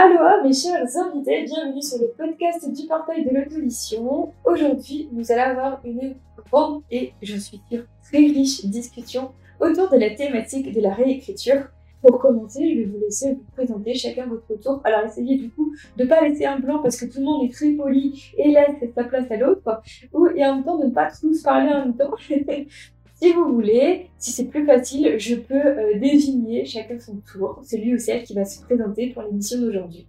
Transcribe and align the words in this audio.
Aloha 0.00 0.44
mes 0.44 0.52
chers 0.52 0.96
invités, 0.96 1.42
bienvenue 1.42 1.82
sur 1.82 1.98
le 1.98 2.12
podcast 2.16 2.72
du 2.72 2.86
portail 2.86 3.24
de 3.24 3.30
l'audition. 3.34 4.32
Aujourd'hui, 4.44 5.08
nous 5.10 5.32
allons 5.32 5.58
avoir 5.58 5.80
une 5.84 6.14
grande 6.46 6.82
et, 6.88 7.14
je 7.20 7.36
suis 7.36 7.60
sûre, 7.68 7.82
très 8.04 8.18
riche 8.18 8.64
discussion 8.66 9.32
autour 9.58 9.90
de 9.90 9.96
la 9.96 10.14
thématique 10.14 10.72
de 10.72 10.80
la 10.80 10.94
réécriture. 10.94 11.64
Pour 12.00 12.20
commencer, 12.20 12.60
je 12.72 12.78
vais 12.78 12.84
vous 12.84 13.00
laisser 13.00 13.34
vous 13.34 13.44
présenter 13.56 13.94
chacun 13.94 14.28
votre 14.28 14.54
tour. 14.60 14.80
Alors 14.84 15.04
essayez 15.04 15.36
du 15.36 15.50
coup 15.50 15.74
de 15.96 16.04
ne 16.04 16.08
pas 16.08 16.20
laisser 16.20 16.46
un 16.46 16.60
blanc 16.60 16.78
parce 16.80 16.96
que 16.96 17.06
tout 17.06 17.18
le 17.18 17.24
monde 17.24 17.50
est 17.50 17.52
très 17.52 17.72
poli 17.72 18.32
et 18.38 18.52
laisse 18.52 18.92
sa 18.94 19.02
place 19.02 19.28
à 19.32 19.36
l'autre. 19.36 19.82
Ou 20.12 20.28
et 20.28 20.46
en 20.46 20.54
même 20.54 20.64
temps 20.64 20.78
de 20.78 20.86
ne 20.86 20.92
pas 20.92 21.10
tous 21.10 21.42
parler 21.42 21.72
en 21.72 21.86
même 21.86 21.96
temps. 21.96 22.14
si 23.20 23.32
vous 23.32 23.52
voulez, 23.52 24.10
si 24.18 24.32
c'est 24.32 24.46
plus 24.46 24.64
facile, 24.64 25.18
je 25.18 25.34
peux 25.34 25.54
euh, 25.54 25.98
désigner 25.98 26.64
chacun 26.64 26.98
son 26.98 27.16
tour. 27.32 27.60
C'est 27.64 27.78
lui 27.78 27.94
ou 27.94 27.98
celle 27.98 28.22
qui 28.22 28.34
va 28.34 28.44
se 28.44 28.62
présenter 28.62 29.10
pour 29.10 29.22
l'émission 29.22 29.60
d'aujourd'hui. 29.60 30.06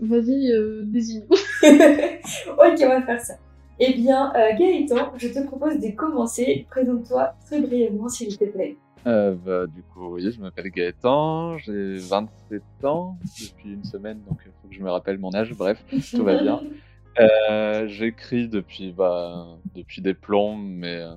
Vas-y, 0.00 0.50
euh, 0.52 0.82
désigne. 0.84 1.24
ok, 1.30 1.38
on 1.62 2.88
va 2.88 3.02
faire 3.02 3.20
ça. 3.20 3.34
Eh 3.78 3.94
bien, 3.94 4.32
euh, 4.34 4.56
Gaëtan, 4.58 5.12
je 5.16 5.28
te 5.28 5.46
propose 5.46 5.78
de 5.78 5.90
commencer. 5.90 6.66
Présente-toi 6.70 7.34
très 7.46 7.60
brièvement, 7.60 8.08
s'il 8.08 8.36
te 8.36 8.44
plaît. 8.44 8.76
Euh, 9.06 9.34
bah, 9.34 9.66
du 9.66 9.82
coup, 9.82 10.14
oui, 10.14 10.30
je 10.30 10.40
m'appelle 10.40 10.70
Gaëtan, 10.70 11.56
j'ai 11.58 11.96
27 11.96 12.62
ans 12.84 13.16
depuis 13.40 13.72
une 13.72 13.84
semaine, 13.84 14.20
donc 14.28 14.38
il 14.44 14.52
faut 14.60 14.68
que 14.68 14.74
je 14.74 14.82
me 14.82 14.90
rappelle 14.90 15.18
mon 15.18 15.34
âge, 15.34 15.54
bref, 15.54 15.82
tout 16.10 16.24
va 16.24 16.40
bien. 16.40 16.60
Euh, 17.18 17.88
J'écris 17.88 18.48
depuis, 18.48 18.92
bah, 18.92 19.58
depuis 19.74 20.00
des 20.00 20.14
plombs, 20.14 20.56
mais, 20.56 21.00
euh, 21.00 21.16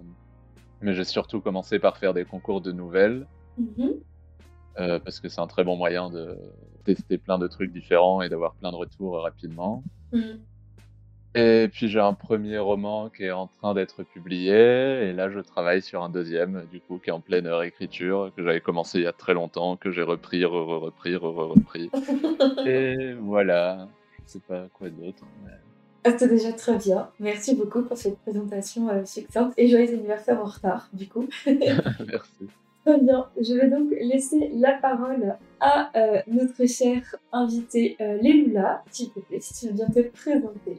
mais 0.84 0.94
j'ai 0.94 1.04
surtout 1.06 1.42
commencé 1.42 1.80
par 1.80 1.98
faire 1.98 2.14
des 2.14 2.26
concours 2.26 2.62
de 2.62 2.72
nouvelles, 2.72 3.26
Mhm. 3.58 3.94
euh, 4.80 5.00
parce 5.00 5.20
que 5.20 5.30
c'est 5.30 5.42
un 5.42 5.48
très 5.48 5.64
bon 5.64 5.76
moyen 5.78 6.10
de 6.10 6.38
tester 6.84 7.18
plein 7.18 7.40
de 7.40 7.48
trucs 7.48 7.72
différents 7.72 8.22
et 8.22 8.30
d'avoir 8.30 8.54
plein 8.56 8.72
de 8.72 8.76
retours 8.76 9.22
rapidement. 9.22 9.84
Mhm. 10.12 10.40
Et 11.36 11.68
puis 11.74 11.88
j'ai 11.88 12.00
un 12.00 12.14
premier 12.14 12.60
roman 12.60 13.10
qui 13.10 13.24
est 13.24 13.32
en 13.32 13.48
train 13.48 13.74
d'être 13.74 14.04
publié, 14.04 14.54
et 14.54 15.14
là 15.14 15.32
je 15.32 15.40
travaille 15.40 15.82
sur 15.82 16.04
un 16.04 16.10
deuxième, 16.10 16.66
du 16.72 16.80
coup, 16.80 17.00
qui 17.00 17.10
est 17.10 17.14
en 17.14 17.22
pleine 17.22 17.48
réécriture, 17.48 18.32
que 18.36 18.44
j'avais 18.44 18.62
commencé 18.62 19.00
il 19.00 19.04
y 19.06 19.08
a 19.08 19.14
très 19.14 19.34
longtemps, 19.34 19.76
que 19.76 19.90
j'ai 19.92 20.04
repris, 20.04 20.46
re-repris, 20.46 21.16
re-repris. 21.16 21.90
Et 22.68 23.14
voilà, 23.16 23.88
je 24.28 24.34
sais 24.34 24.40
pas 24.48 24.68
quoi 24.74 24.90
d'autre. 24.90 25.24
mais- 25.44 25.52
Ah, 26.06 26.12
C'est 26.18 26.28
déjà 26.28 26.52
très 26.52 26.78
bien. 26.78 27.10
Merci 27.20 27.56
beaucoup 27.56 27.82
pour 27.82 27.98
cette 27.98 28.18
présentation 28.20 28.90
euh, 28.90 29.06
succincte 29.06 29.54
et 29.58 29.68
joyeux 29.68 29.94
anniversaire 29.94 30.40
en 30.42 30.46
retard, 30.46 30.90
du 30.94 31.08
coup. 31.08 31.28
Merci. 31.46 32.48
Très 32.86 33.00
bien. 33.00 33.28
Je 33.40 33.54
vais 33.54 33.70
donc 33.70 33.90
laisser 33.92 34.50
la 34.54 34.74
parole 34.74 35.38
à 35.62 35.90
euh, 35.96 36.22
notre 36.28 36.66
chère 36.66 37.16
invitée 37.32 37.96
euh, 38.02 38.18
Léloula, 38.22 38.84
s'il 38.92 39.10
te 39.12 39.20
plaît, 39.22 39.40
si 39.40 39.54
tu 39.54 39.68
veux 39.68 39.74
bien 39.74 39.88
te 39.88 40.02
présenter. 40.10 40.78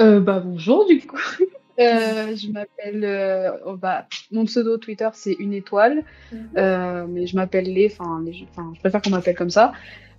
Euh, 0.00 0.20
bah 0.20 0.40
bonjour 0.40 0.86
du 0.86 1.06
coup. 1.06 1.18
Euh, 1.80 2.36
je 2.36 2.50
m'appelle. 2.50 3.04
euh, 3.04 3.50
oh, 3.66 3.76
bah, 3.76 4.06
mon 4.32 4.44
pseudo 4.44 4.76
Twitter 4.76 5.08
c'est 5.14 5.32
une 5.34 5.52
étoile, 5.52 6.02
Euh, 6.56 7.06
mais 7.08 7.26
je 7.26 7.36
m'appelle 7.36 7.72
les- 7.72 7.86
enfin, 7.98 8.22
je 8.30 8.80
préfère 8.80 9.00
qu'on 9.02 9.10
m'appelle 9.10 9.36
comme 9.36 9.50
ça. 9.50 9.72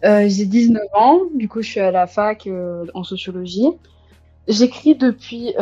J'ai 0.04 0.46
19 0.46 0.88
ans. 0.94 1.20
Du 1.36 1.48
coup, 1.48 1.62
je 1.62 1.70
suis 1.70 1.80
à 1.80 1.92
la 1.92 2.08
fac 2.08 2.48
en 2.94 3.04
sociologie. 3.04 3.68
J'écris 4.48 4.96
depuis 4.96 5.54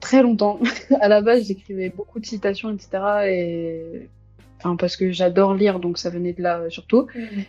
très 0.00 0.22
longtemps. 0.22 0.60
à 1.00 1.08
la 1.08 1.20
base, 1.20 1.46
j'écrivais 1.48 1.90
beaucoup 1.90 2.20
de 2.20 2.26
citations, 2.26 2.70
etc. 2.72 2.88
Et 3.28 4.08
enfin, 4.58 4.76
parce 4.76 4.96
que 4.96 5.10
j'adore 5.10 5.54
lire, 5.54 5.80
donc 5.80 5.98
ça 5.98 6.10
venait 6.10 6.32
de 6.32 6.42
là 6.42 6.70
surtout. 6.70 7.06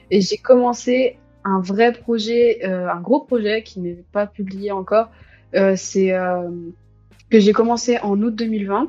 Et 0.10 0.22
j'ai 0.22 0.38
commencé 0.38 1.18
un 1.44 1.60
vrai 1.62 1.92
projet, 1.92 2.64
un 2.66 3.00
gros 3.02 3.20
projet 3.20 3.62
qui 3.64 3.80
n'est 3.80 4.04
pas 4.12 4.26
publié 4.26 4.72
encore. 4.72 5.10
C'est 5.76 6.12
que 7.32 7.40
j'ai 7.40 7.54
commencé 7.54 7.98
en 8.00 8.22
août 8.22 8.36
2020. 8.36 8.88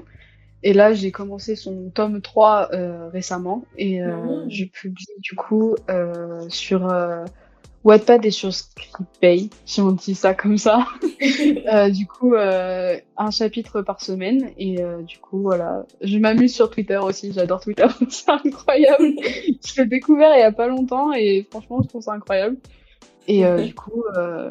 Et 0.65 0.73
là, 0.75 0.93
j'ai 0.95 1.11
commencé 1.11 1.57
son 1.57 1.91
tome 1.91 2.21
3 2.21 2.69
euh, 2.73 3.09
récemment. 3.09 3.65
Et 3.79 4.03
euh, 4.03 4.15
Mhm. 4.45 4.51
je 4.51 4.65
publie 4.67 5.07
du 5.19 5.35
coup 5.35 5.75
euh, 5.91 6.41
sur 6.49 6.89
euh, 6.93 7.25
Wattpad 7.85 8.25
et 8.25 8.31
sur 8.31 8.55
Scriptpay, 8.55 9.51
si 9.65 9.81
on 9.81 9.91
dit 9.91 10.15
ça 10.15 10.35
comme 10.35 10.59
ça. 10.59 10.87
Euh, 11.73 11.89
du 11.91 12.07
coup, 12.07 12.35
euh, 12.35 12.97
un 13.17 13.31
chapitre 13.31 13.83
par 13.83 14.01
semaine. 14.03 14.51
Et 14.59 14.83
euh, 14.83 15.03
du 15.03 15.19
coup, 15.19 15.41
voilà. 15.43 15.87
Je 16.01 16.19
m'amuse 16.19 16.53
sur 16.53 16.69
Twitter 16.69 16.97
aussi. 16.99 17.33
J'adore 17.33 17.61
Twitter. 17.61 17.87
c'est 18.09 18.29
incroyable. 18.29 19.13
je 19.65 19.81
l'ai 19.81 19.87
découvert 19.89 20.33
il 20.37 20.41
y 20.41 20.43
a 20.43 20.51
pas 20.53 20.67
longtemps 20.67 21.13
et 21.13 21.47
franchement, 21.49 21.81
je 21.83 21.89
trouve 21.89 22.03
ça 22.03 22.13
incroyable. 22.13 22.57
Et 23.29 23.45
euh, 23.47 23.63
du 23.63 23.75
coup, 23.75 24.03
euh, 24.17 24.51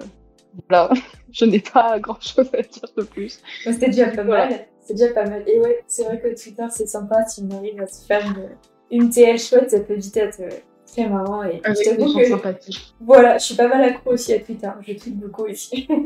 voilà. 0.70 0.90
je 1.32 1.46
n'ai 1.46 1.60
pas 1.60 2.00
grand 2.00 2.20
chose 2.22 2.50
à 2.54 2.62
dire 2.62 2.90
de 2.98 3.04
plus. 3.04 3.40
C'était 3.64 3.88
déjà 3.88 4.08
pas 4.08 4.24
Voilà. 4.24 4.50
mal. 4.50 4.68
C'est 4.82 4.94
déjà 4.96 5.14
pas 5.14 5.26
mal. 5.26 5.44
Et 5.48 5.60
ouais, 5.60 5.84
c'est 5.88 6.04
vrai 6.04 6.20
que 6.20 6.28
Twitter, 6.42 6.66
c'est 6.72 6.88
sympa. 6.88 7.26
Si 7.28 7.44
on 7.50 7.56
arrive 7.58 7.82
à 7.82 7.88
se 7.88 8.06
faire 8.06 8.26
une, 8.26 9.04
une 9.04 9.10
TL 9.10 9.38
chouette, 9.40 9.72
ça 9.72 9.80
peut 9.80 9.94
vite 9.94 10.18
être 10.18 10.40
euh, 10.42 10.50
très 10.92 11.08
marrant. 11.08 11.44
Et 11.44 11.62
Avec 11.64 11.78
je 11.78 11.90
des 11.92 11.98
t'avoue 11.98 12.12
gens 12.14 12.20
que 12.20 12.26
sympathiques. 12.28 12.96
voilà, 13.00 13.38
je 13.38 13.46
suis 13.46 13.56
pas 13.56 13.68
mal 13.68 13.84
accro 13.84 14.12
aussi 14.12 14.34
à 14.34 14.40
Twitter. 14.40 14.70
Je 14.82 14.94
tweete 14.94 15.20
beaucoup 15.20 15.44
aussi. 15.46 15.88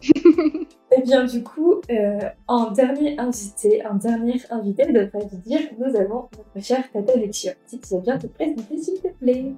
Et 0.90 1.02
bien 1.02 1.24
du 1.24 1.42
coup, 1.42 1.80
euh, 1.90 2.18
en 2.46 2.70
dernier 2.70 3.18
invité, 3.18 3.84
en 3.86 3.94
dernière 3.96 4.40
invité, 4.50 4.90
ne 4.90 5.04
pas 5.04 5.18
vous 5.18 5.36
dire, 5.44 5.60
nous 5.78 5.94
avons 5.94 6.28
notre 6.36 6.66
chère 6.66 6.90
Tata 6.90 7.14
Lexia. 7.16 7.52
Si 7.66 7.78
tu 7.78 7.94
veux 7.94 8.00
bien 8.00 8.18
te 8.18 8.26
présenter, 8.26 8.78
s'il 8.78 9.00
te 9.00 9.08
plaît. 9.08 9.52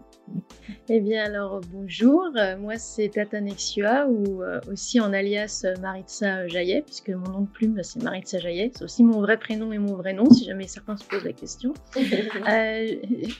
Eh 0.88 1.00
bien 1.00 1.24
alors 1.24 1.60
bonjour, 1.72 2.28
Euh, 2.36 2.56
moi 2.56 2.76
c'est 2.76 3.08
Tata 3.08 3.40
Nexua 3.40 4.06
ou 4.06 4.42
euh, 4.42 4.60
aussi 4.70 5.00
en 5.00 5.12
alias 5.12 5.62
euh, 5.64 5.74
Maritza 5.80 6.46
Jaillet, 6.48 6.82
puisque 6.84 7.10
mon 7.10 7.30
nom 7.30 7.40
de 7.42 7.48
plume 7.48 7.80
c'est 7.82 8.02
Maritza 8.02 8.38
Jaillet, 8.38 8.70
c'est 8.74 8.84
aussi 8.84 9.02
mon 9.04 9.20
vrai 9.20 9.36
prénom 9.36 9.72
et 9.72 9.78
mon 9.78 9.94
vrai 9.94 10.12
nom 10.12 10.28
si 10.30 10.44
jamais 10.44 10.66
certains 10.66 10.96
se 10.96 11.04
posent 11.04 11.24
la 11.24 11.32
question. 11.32 11.72
Euh, 12.48 12.96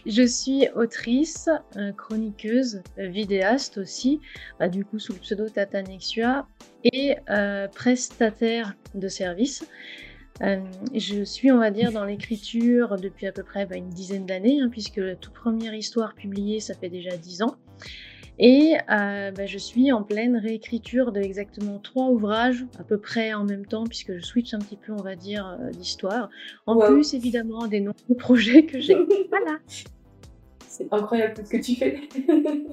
je 0.06 0.22
suis 0.26 0.68
autrice, 0.76 1.48
chroniqueuse, 1.96 2.82
vidéaste 2.96 3.78
aussi, 3.78 4.20
bah, 4.58 4.68
du 4.68 4.84
coup 4.84 4.98
sous 4.98 5.14
le 5.14 5.18
pseudo 5.18 5.48
Tata 5.48 5.82
Nexua, 5.82 6.46
et 6.84 7.16
prestataire 7.80 8.74
de 8.94 9.08
services. 9.08 9.64
Euh, 10.42 10.58
je 10.94 11.24
suis, 11.24 11.50
on 11.50 11.56
va 11.58 11.70
dire, 11.70 11.92
dans 11.92 12.04
l'écriture 12.04 12.96
depuis 12.96 13.26
à 13.26 13.32
peu 13.32 13.42
près 13.42 13.64
bah, 13.64 13.76
une 13.76 13.88
dizaine 13.88 14.26
d'années, 14.26 14.60
hein, 14.60 14.68
puisque 14.70 14.98
la 14.98 15.16
toute 15.16 15.32
première 15.32 15.72
histoire 15.72 16.14
publiée, 16.14 16.60
ça 16.60 16.74
fait 16.74 16.90
déjà 16.90 17.16
dix 17.16 17.40
ans. 17.42 17.56
Et 18.38 18.74
euh, 18.90 19.30
bah, 19.30 19.46
je 19.46 19.56
suis 19.58 19.92
en 19.92 20.02
pleine 20.02 20.36
réécriture 20.36 21.10
de 21.12 21.20
exactement 21.20 21.78
trois 21.78 22.08
ouvrages, 22.08 22.66
à 22.78 22.84
peu 22.84 22.98
près 22.98 23.32
en 23.32 23.44
même 23.44 23.64
temps, 23.64 23.84
puisque 23.84 24.14
je 24.14 24.20
switch 24.24 24.52
un 24.52 24.58
petit 24.58 24.76
peu, 24.76 24.92
on 24.92 25.02
va 25.02 25.16
dire, 25.16 25.56
euh, 25.60 25.70
d'histoire. 25.70 26.28
En 26.66 26.76
Wow. 26.76 26.92
plus, 26.92 27.14
évidemment, 27.14 27.66
des 27.66 27.80
nombreux 27.80 28.14
projets 28.18 28.66
que 28.66 28.78
j'ai. 28.78 28.94
voilà. 29.30 29.58
C'est 30.68 30.86
incroyable 30.92 31.32
tout 31.34 31.44
ce 31.46 31.50
que 31.50 31.62
tu 31.62 31.76
fais. 31.76 31.98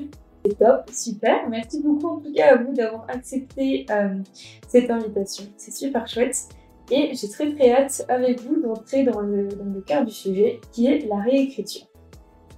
Top, 0.56 0.90
super. 0.92 1.50
Merci 1.50 1.82
beaucoup 1.82 2.08
en 2.08 2.20
tout 2.20 2.34
cas 2.34 2.54
à 2.54 2.56
vous 2.58 2.74
d'avoir 2.74 3.06
accepté 3.10 3.86
euh, 3.90 4.16
cette 4.68 4.90
invitation. 4.90 5.46
C'est 5.58 5.74
super 5.74 6.08
chouette. 6.08 6.48
Et 6.90 7.12
j'ai 7.14 7.30
très 7.30 7.54
très 7.54 7.72
hâte 7.72 8.06
avec 8.08 8.42
vous 8.42 8.62
d'entrer 8.62 9.04
dans 9.04 9.20
le, 9.20 9.50
cœur 9.86 10.06
du 10.06 10.14
sujet 10.14 10.60
qui 10.72 10.88
est 10.88 11.06
la 11.08 11.18
réécriture. 11.18 11.86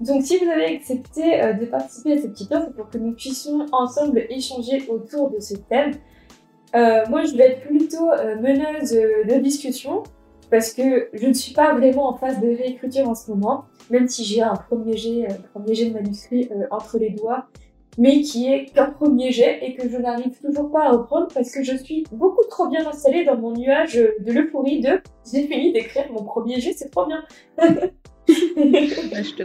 Donc 0.02 0.24
si 0.24 0.38
vous 0.38 0.50
avez 0.50 0.76
accepté 0.76 1.42
euh, 1.42 1.54
de 1.54 1.66
participer 1.66 2.14
à 2.14 2.18
cette 2.18 2.32
petite 2.32 2.50
c'est 2.50 2.76
pour 2.76 2.90
que 2.90 2.98
nous 2.98 3.14
puissions 3.14 3.66
ensemble 3.72 4.26
échanger 4.30 4.88
autour 4.88 5.32
de 5.32 5.40
ce 5.40 5.56
thème. 5.56 5.94
Euh, 6.76 7.06
moi 7.10 7.26
je 7.26 7.36
vais 7.36 7.52
être 7.52 7.62
plutôt 7.62 8.10
meneuse 8.40 8.92
de 8.92 9.40
discussion 9.40 10.04
parce 10.52 10.74
que 10.74 11.10
je 11.14 11.26
ne 11.26 11.34
suis 11.34 11.54
pas 11.54 11.74
vraiment 11.74 12.10
en 12.10 12.16
phase 12.16 12.40
de 12.40 12.48
réécriture 12.48 13.10
en 13.10 13.16
ce 13.16 13.32
moment 13.32 13.66
même 13.90 14.08
si 14.08 14.24
j'ai 14.24 14.42
un 14.42 14.56
premier 14.56 14.96
jet, 14.98 15.28
premier 15.54 15.90
de 15.90 15.94
manuscrit 15.94 16.50
entre 16.72 16.98
les 16.98 17.12
doigts, 17.12 17.48
mais 18.00 18.22
qui 18.22 18.48
est 18.48 18.74
qu'un 18.74 18.90
premier 18.90 19.32
jet 19.32 19.60
et 19.62 19.76
que 19.76 19.88
je 19.88 19.98
n'arrive 19.98 20.32
toujours 20.40 20.72
pas 20.72 20.86
à 20.86 20.92
reprendre 20.92 21.28
parce 21.34 21.52
que 21.52 21.62
je 21.64 21.76
suis 21.76 22.06
beaucoup 22.14 22.46
trop 22.50 22.68
bien 22.68 22.88
installée 22.88 23.26
dans 23.26 23.38
mon 23.38 23.52
nuage 23.52 23.96
de 23.96 24.32
l'euphorie 24.32 24.80
de 24.80 25.02
j'ai 25.32 25.46
fini 25.48 25.74
d'écrire 25.74 26.12
mon 26.12 26.24
premier 26.24 26.60
jet, 26.62 26.74
c'est 26.74 26.90
trop 26.90 27.06
bien. 27.06 27.24
Bah, 29.12 29.24
je 29.24 29.34
te 29.34 29.44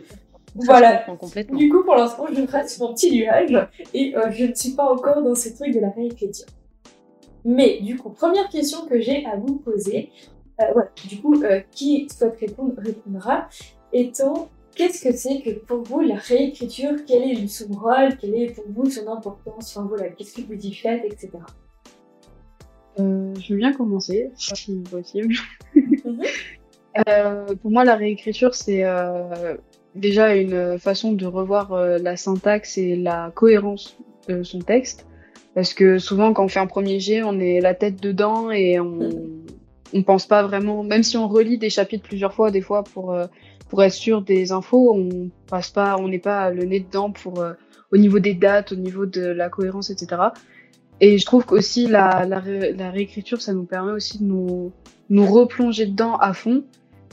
voilà. 0.55 1.05
complètement. 1.19 1.59
Du 1.59 1.69
coup, 1.69 1.83
pour 1.83 1.97
l'instant, 1.97 2.27
je 2.33 2.43
reste 2.43 2.77
sur 2.77 2.87
mon 2.87 2.95
petit 2.95 3.11
nuage 3.13 3.57
et 3.93 4.15
euh, 4.17 4.31
je 4.31 4.45
ne 4.45 4.55
suis 4.55 4.73
pas 4.73 4.93
encore 4.93 5.23
dans 5.23 5.35
ce 5.35 5.49
truc 5.49 5.75
de 5.75 5.81
la 5.81 5.91
réécriture. 5.91 6.47
Mais 7.45 7.81
du 7.81 7.97
coup, 7.97 8.11
première 8.11 8.49
question 8.49 8.87
que 8.87 9.01
j'ai 9.01 9.25
à 9.27 9.37
vous 9.37 9.57
poser, 9.57 10.11
euh, 10.61 10.83
du 11.09 11.21
coup, 11.21 11.43
euh, 11.43 11.61
qui 11.73 12.09
souhaite 12.09 12.39
répondre 12.39 12.75
répondra, 12.77 13.49
étant 13.93 14.49
qu'est-ce 14.75 15.03
que 15.03 15.15
c'est 15.17 15.41
que 15.41 15.51
pour 15.51 15.83
vous 15.83 16.01
la 16.01 16.17
réécriture? 16.17 16.93
Quel 17.07 17.23
est 17.23 17.47
son 17.47 17.73
rôle 17.73 18.17
Quelle 18.21 18.35
est 18.35 18.55
pour 18.55 18.65
vous 18.69 18.91
son 18.91 19.09
importance? 19.09 19.77
Enfin 19.77 19.87
voilà, 19.89 20.09
qu'est-ce 20.09 20.35
que 20.35 20.43
vous 20.43 20.67
y 20.67 20.75
faites, 20.75 21.05
etc. 21.05 21.31
Euh, 23.01 23.35
je 23.41 23.53
veux 23.53 23.59
bien 23.59 23.73
commencer, 23.73 24.31
si 24.37 24.83
possible. 24.91 25.35
Mhm. 25.75 26.23
Euh, 27.09 27.47
pour 27.61 27.73
moi, 27.73 27.85
la 27.85 27.97
réécriture, 27.97 28.55
c'est 28.55 28.85
euh, 28.85 29.57
déjà 29.97 30.37
une 30.37 30.79
façon 30.79 31.11
de 31.11 31.27
revoir 31.27 31.75
la 31.77 32.17
syntaxe 32.17 32.79
et 32.79 32.95
la 32.95 33.33
cohérence 33.35 33.97
de 34.29 34.45
son 34.45 34.61
texte. 34.61 35.05
Parce 35.57 35.75
que 35.75 35.99
souvent, 35.99 36.33
quand 36.33 36.45
on 36.45 36.49
fait 36.49 36.61
un 36.61 36.69
premier 36.69 37.01
jet, 37.01 37.25
on 37.25 37.41
est 37.41 37.61
la 37.61 37.75
tête 37.75 38.01
dedans 38.01 38.53
et 38.53 38.79
on, 38.79 39.11
on 39.93 40.03
pense 40.05 40.29
pas 40.29 40.45
vraiment, 40.45 40.85
même 40.85 41.03
si 41.03 41.17
on 41.17 41.27
relit 41.27 41.59
des 41.59 41.69
chapitres 41.69 42.05
plusieurs 42.07 42.33
fois, 42.33 42.53
des 42.53 42.61
fois 42.61 42.85
pour, 42.85 43.13
pour 43.75 43.83
être 43.83 43.93
sûr 43.93 44.23
des 44.23 44.53
infos, 44.53 44.95
on 44.95 45.31
passe 45.49 45.69
pas, 45.69 45.97
on 45.99 46.07
n'est 46.07 46.21
pas 46.21 46.51
le 46.51 46.65
nez 46.65 46.79
dedans 46.79 47.11
pour, 47.11 47.45
au 47.91 47.97
niveau 47.97 48.21
des 48.21 48.35
dates, 48.35 48.71
au 48.71 48.77
niveau 48.77 49.05
de 49.05 49.27
la 49.27 49.49
cohérence, 49.49 49.91
etc. 49.91 50.23
Et 51.01 51.19
je 51.19 51.27
trouve 51.27 51.45
qu'aussi 51.45 51.89
la, 51.89 52.25
la, 52.25 52.39
réécriture, 52.39 53.43
ça 53.43 53.53
nous 53.53 53.65
permet 53.65 53.91
aussi 53.91 54.23
de 54.23 54.27
nous, 54.29 54.73
replonger 55.11 55.87
dedans 55.87 56.15
à 56.19 56.35
fond 56.35 56.63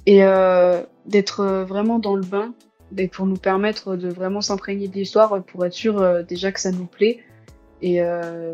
et 0.06 0.24
euh, 0.24 0.84
d'être 1.08 1.66
vraiment 1.68 1.98
dans 1.98 2.16
le 2.16 2.22
bain, 2.22 2.54
et 2.96 3.08
pour 3.08 3.26
nous 3.26 3.38
permettre 3.38 3.96
de 3.96 4.10
vraiment 4.10 4.42
s'imprégner 4.42 4.88
de 4.88 4.94
l'histoire, 4.94 5.44
pour 5.44 5.66
être 5.66 5.74
sûr 5.74 6.00
euh, 6.00 6.22
déjà 6.22 6.52
que 6.52 6.60
ça 6.60 6.72
nous 6.72 6.86
plaît 6.86 7.22
et, 7.82 8.04
euh, 8.04 8.54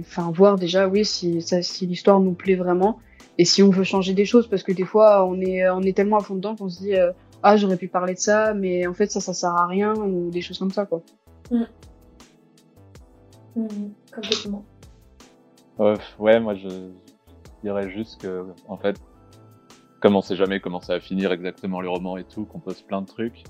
enfin 0.00 0.30
voir 0.30 0.56
déjà 0.56 0.86
oui 0.88 1.06
si 1.06 1.40
l'histoire 1.86 2.20
nous 2.20 2.34
plaît 2.34 2.56
vraiment 2.56 2.98
et 3.38 3.44
si 3.44 3.62
on 3.62 3.70
veut 3.70 3.84
changer 3.84 4.14
des 4.14 4.24
choses 4.24 4.48
parce 4.48 4.62
que 4.62 4.72
des 4.72 4.84
fois 4.84 5.24
on 5.24 5.40
est 5.40 5.68
on 5.70 5.82
est 5.82 5.96
tellement 5.96 6.18
à 6.18 6.20
fond 6.20 6.34
dedans 6.34 6.56
qu'on 6.56 6.68
se 6.68 6.80
dit 6.80 6.94
euh, 6.94 7.12
ah 7.42 7.56
j'aurais 7.56 7.76
pu 7.76 7.88
parler 7.88 8.14
de 8.14 8.18
ça 8.18 8.52
mais 8.52 8.86
en 8.86 8.94
fait 8.94 9.10
ça 9.10 9.20
ça 9.20 9.32
sert 9.32 9.54
à 9.54 9.66
rien 9.66 9.94
ou 9.94 10.30
des 10.30 10.40
choses 10.40 10.58
comme 10.58 10.72
ça 10.72 10.86
quoi. 10.86 11.02
Mmh. 11.50 11.64
Mmh, 13.56 13.66
complètement. 14.14 14.64
ouais, 16.18 16.40
moi 16.40 16.54
je 16.54 16.68
dirais 17.62 17.90
juste 17.90 18.20
que, 18.20 18.46
en 18.68 18.76
fait, 18.76 18.96
comme 20.00 20.14
on 20.14 20.22
sait 20.22 20.36
jamais 20.36 20.60
comment 20.60 20.80
ça 20.80 20.94
va 20.94 21.00
finir 21.00 21.32
exactement 21.32 21.80
le 21.80 21.88
roman 21.88 22.16
et 22.16 22.24
tout, 22.24 22.44
qu'on 22.44 22.60
pose 22.60 22.82
plein 22.82 23.02
de 23.02 23.06
trucs, 23.06 23.42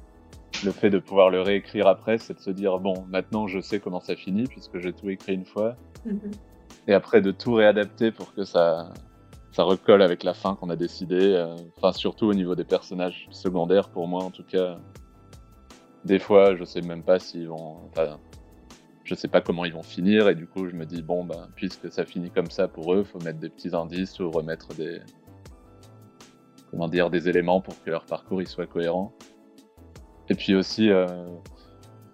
le 0.64 0.70
fait 0.70 0.88
de 0.88 0.98
pouvoir 0.98 1.30
le 1.30 1.42
réécrire 1.42 1.86
après, 1.86 2.16
c'est 2.16 2.34
de 2.34 2.40
se 2.40 2.50
dire 2.50 2.78
bon, 2.78 3.04
maintenant 3.08 3.46
je 3.46 3.60
sais 3.60 3.80
comment 3.80 4.00
ça 4.00 4.16
finit 4.16 4.44
puisque 4.44 4.78
j'ai 4.78 4.92
tout 4.92 5.10
écrit 5.10 5.34
une 5.34 5.46
fois, 5.46 5.76
mmh 6.06 6.12
et 6.86 6.94
après 6.94 7.20
de 7.20 7.32
tout 7.32 7.52
réadapter 7.52 8.10
pour 8.10 8.32
que 8.32 8.44
ça, 8.44 8.94
ça 9.58 9.64
recolle 9.64 10.02
avec 10.02 10.22
la 10.22 10.34
fin 10.34 10.54
qu'on 10.54 10.70
a 10.70 10.76
décidé. 10.76 11.34
Euh, 11.34 11.56
enfin, 11.78 11.92
surtout 11.92 12.26
au 12.26 12.34
niveau 12.34 12.54
des 12.54 12.62
personnages 12.62 13.26
secondaires, 13.32 13.88
pour 13.88 14.06
moi 14.06 14.22
en 14.22 14.30
tout 14.30 14.44
cas. 14.44 14.78
Des 16.04 16.20
fois, 16.20 16.54
je 16.54 16.62
sais 16.62 16.80
même 16.80 17.02
pas 17.02 17.18
s'ils 17.18 17.48
vont. 17.48 17.78
Enfin, 17.88 18.20
je 19.02 19.16
sais 19.16 19.26
pas 19.26 19.40
comment 19.40 19.64
ils 19.64 19.72
vont 19.72 19.82
finir 19.82 20.28
et 20.28 20.36
du 20.36 20.46
coup 20.46 20.68
je 20.68 20.76
me 20.76 20.84
dis 20.84 21.02
bon 21.02 21.24
ben 21.24 21.48
puisque 21.56 21.90
ça 21.90 22.04
finit 22.04 22.30
comme 22.30 22.50
ça 22.50 22.68
pour 22.68 22.94
eux, 22.94 23.02
faut 23.02 23.18
mettre 23.20 23.40
des 23.40 23.48
petits 23.48 23.74
indices 23.74 24.20
ou 24.20 24.30
remettre 24.30 24.68
des 24.74 25.00
comment 26.70 26.86
dire 26.86 27.10
des 27.10 27.28
éléments 27.28 27.60
pour 27.60 27.82
que 27.82 27.90
leur 27.90 28.04
parcours 28.04 28.42
il 28.42 28.46
soit 28.46 28.66
cohérent. 28.66 29.12
Et 30.28 30.34
puis 30.34 30.54
aussi 30.54 30.90
euh, 30.90 31.06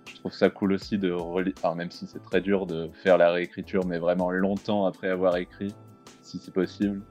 je 0.08 0.14
trouve 0.14 0.32
ça 0.32 0.48
cool 0.50 0.72
aussi 0.72 0.96
de 0.96 1.10
relire, 1.10 1.52
enfin 1.58 1.74
même 1.74 1.90
si 1.90 2.06
c'est 2.06 2.22
très 2.22 2.40
dur 2.40 2.64
de 2.64 2.88
faire 3.02 3.18
la 3.18 3.32
réécriture 3.32 3.84
mais 3.84 3.98
vraiment 3.98 4.30
longtemps 4.30 4.86
après 4.86 5.08
avoir 5.08 5.36
écrit 5.36 5.74
si 6.22 6.38
c'est 6.38 6.54
possible. 6.54 7.02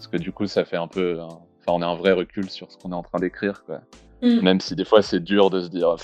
Parce 0.00 0.08
que 0.08 0.16
du 0.16 0.32
coup 0.32 0.46
ça 0.46 0.64
fait 0.64 0.78
un 0.78 0.88
peu 0.88 1.20
enfin 1.20 1.68
on 1.68 1.82
a 1.82 1.86
un 1.86 1.94
vrai 1.94 2.12
recul 2.12 2.48
sur 2.48 2.72
ce 2.72 2.78
qu'on 2.78 2.92
est 2.92 2.94
en 2.94 3.02
train 3.02 3.18
d'écrire 3.18 3.64
quoi. 3.66 3.82
Mm. 4.22 4.40
Même 4.40 4.60
si 4.62 4.74
des 4.74 4.86
fois 4.86 5.02
c'est 5.02 5.20
dur 5.20 5.50
de 5.50 5.60
se 5.60 5.68
dire 5.68 5.94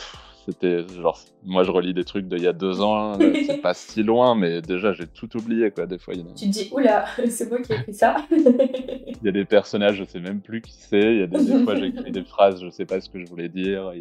c'était 0.44 0.86
genre, 0.88 1.18
moi 1.44 1.62
je 1.64 1.70
relis 1.70 1.94
des 1.94 2.04
trucs 2.04 2.28
d'il 2.28 2.42
y 2.42 2.46
a 2.46 2.52
deux 2.52 2.82
ans, 2.82 3.18
c'est 3.46 3.62
pas 3.62 3.72
si 3.72 4.02
loin, 4.02 4.34
mais 4.34 4.60
déjà 4.60 4.92
j'ai 4.92 5.06
tout 5.06 5.34
oublié 5.34 5.70
quoi. 5.70 5.86
Des 5.86 5.96
fois, 5.96 6.12
il 6.12 6.26
Tu 6.34 6.44
te 6.44 6.50
dis, 6.50 6.68
oula, 6.72 7.06
c'est 7.30 7.48
moi 7.48 7.62
qui 7.62 7.72
ai 7.72 7.76
écrit 7.76 7.94
ça. 7.94 8.16
il 8.30 9.24
y 9.24 9.28
a 9.28 9.32
des 9.32 9.46
personnages, 9.46 9.96
je 9.96 10.04
sais 10.04 10.20
même 10.20 10.42
plus 10.42 10.60
qui 10.60 10.74
c'est. 10.74 11.14
Il 11.14 11.20
y 11.20 11.22
a 11.22 11.26
des, 11.26 11.64
fois, 11.64 11.74
j'écris 11.74 12.12
des 12.12 12.22
phrases, 12.22 12.62
je 12.62 12.68
sais 12.68 12.84
pas 12.84 13.00
ce 13.00 13.08
que 13.08 13.18
je 13.18 13.26
voulais 13.26 13.48
dire. 13.48 13.92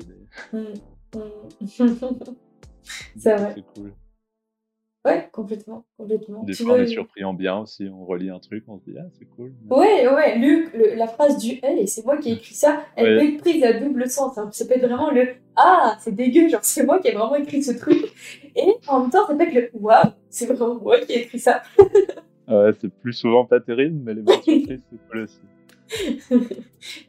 Mm, 0.52 0.58
mm. 1.16 1.20
c'est 3.16 3.34
vrai. 3.34 3.54
C'est 3.56 3.64
cool. 3.74 3.94
Ouais, 5.06 5.30
complètement, 5.32 5.86
complètement. 5.98 6.44
Des 6.44 6.54
fois, 6.54 6.74
on 6.74 6.78
est 6.78 6.88
surpris 6.88 7.24
en 7.24 7.36
bien 7.36 7.60
aussi. 7.60 7.88
On 7.94 8.06
relit 8.06 8.32
un 8.32 8.40
truc, 8.40 8.64
on 8.68 8.80
se 8.80 8.86
dit 8.86 8.98
ah 9.00 9.06
c'est 9.14 9.26
cool. 9.26 9.54
Ouais, 9.70 10.08
ouais. 10.08 10.40
Luc, 10.40 10.72
la 10.74 11.08
phrase 11.08 11.38
du 11.38 11.60
hey, 11.62 11.88
c'est 11.88 12.04
moi 12.04 12.18
qui 12.18 12.30
ai 12.30 12.34
écrit 12.34 12.56
ça. 12.56 12.82
Elle 12.96 13.20
peut 13.20 13.36
être 13.36 13.38
prise 13.38 13.64
à 13.64 13.74
double 13.74 14.10
sens. 14.10 14.36
Hein. 14.40 14.50
Ça 14.52 14.66
peut 14.66 14.74
être 14.74 14.88
vraiment 14.88 15.12
le 15.12 15.28
ah 15.56 15.96
c'est 16.00 16.14
dégueu, 16.14 16.50
genre 16.50 16.64
c'est 16.64 16.84
moi 16.86 17.00
qui 17.00 17.10
ai 17.10 17.12
vraiment 17.12 17.36
écrit 17.36 17.62
ce 17.62 17.74
truc. 17.74 18.04
Et 18.56 18.74
en 18.88 19.02
même 19.02 19.12
temps, 19.12 19.28
ça 19.28 19.36
peut 19.36 19.44
être 19.44 19.54
le 19.54 19.70
waouh, 19.80 20.12
c'est 20.30 20.48
vraiment 20.48 20.76
moi 20.76 21.00
qui 21.02 21.14
ai 21.14 21.22
écrit 21.22 21.40
ça. 21.40 21.62
ouais, 22.48 22.72
c'est 22.82 22.92
plus 22.92 23.14
souvent 23.14 23.46
pas 23.46 23.60
terrible, 23.60 24.00
mais 24.04 24.16
les 24.16 24.22
bonnes 24.24 24.42
surprises 24.42 24.82
c'est 24.90 25.08
cool 25.08 25.20
aussi. 25.20 25.40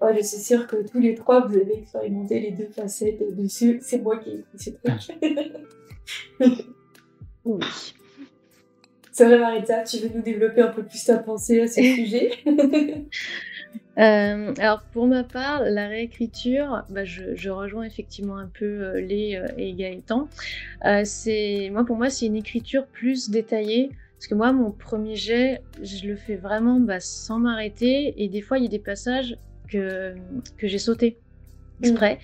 ouais, 0.03 0.17
je 0.17 0.23
suis 0.23 0.37
sûre 0.37 0.67
que 0.67 0.87
tous 0.87 1.01
les 1.01 1.15
trois 1.15 1.47
vous 1.47 1.57
avez 1.57 1.79
expérimenté 1.79 2.41
les 2.41 2.51
deux 2.51 2.69
facettes 2.69 3.35
dessus. 3.35 3.79
C'est 3.81 4.03
moi 4.03 4.19
qui 4.19 4.31
ai 4.31 4.35
écrit 4.41 4.59
ce 4.59 4.71
truc. 4.71 6.67
Oui. 7.47 7.95
C'est 9.13 9.25
vrai, 9.25 9.39
Marita, 9.39 9.83
tu 9.83 9.99
veux 9.99 10.11
nous 10.15 10.21
développer 10.21 10.61
un 10.61 10.69
peu 10.69 10.83
plus 10.83 11.05
ta 11.05 11.17
pensée 11.17 11.63
à 11.63 11.67
ce 11.69 11.81
sujet 11.95 12.33
euh, 13.99 14.53
alors 14.59 14.83
pour 14.93 15.07
ma 15.07 15.25
part, 15.25 15.63
la 15.63 15.89
réécriture, 15.89 16.85
bah, 16.91 17.05
je, 17.05 17.49
rejoins 17.49 17.85
effectivement 17.85 18.37
un 18.37 18.51
peu 18.53 18.67
euh, 18.67 19.01
les 19.01 19.37
euh, 19.37 19.47
et 19.57 19.73
Gaëtan. 19.73 20.29
c'est 21.05 21.71
moi 21.73 21.87
pour 21.87 21.97
moi 21.97 22.11
c'est 22.11 22.27
une 22.27 22.37
écriture 22.37 22.87
plus 22.87 23.31
détaillée 23.31 23.91
parce 24.19 24.27
que 24.27 24.35
moi 24.35 24.53
mon 24.53 24.71
premier 24.71 25.17
jet, 25.17 25.63
je 25.83 26.07
le 26.07 26.17
fais 26.17 26.37
vraiment 26.37 26.79
bah, 26.79 27.01
sans 27.01 27.39
m'arrêter 27.39 28.23
et 28.23 28.29
des 28.29 28.43
fois 28.43 28.59
il 28.59 28.65
y 28.65 28.67
a 28.67 28.71
des 28.71 28.79
passages 28.79 29.39
que 29.71 30.15
que 30.59 30.69
j'ai 30.69 30.79
sauté 30.79 31.17
exprès. 31.83 32.19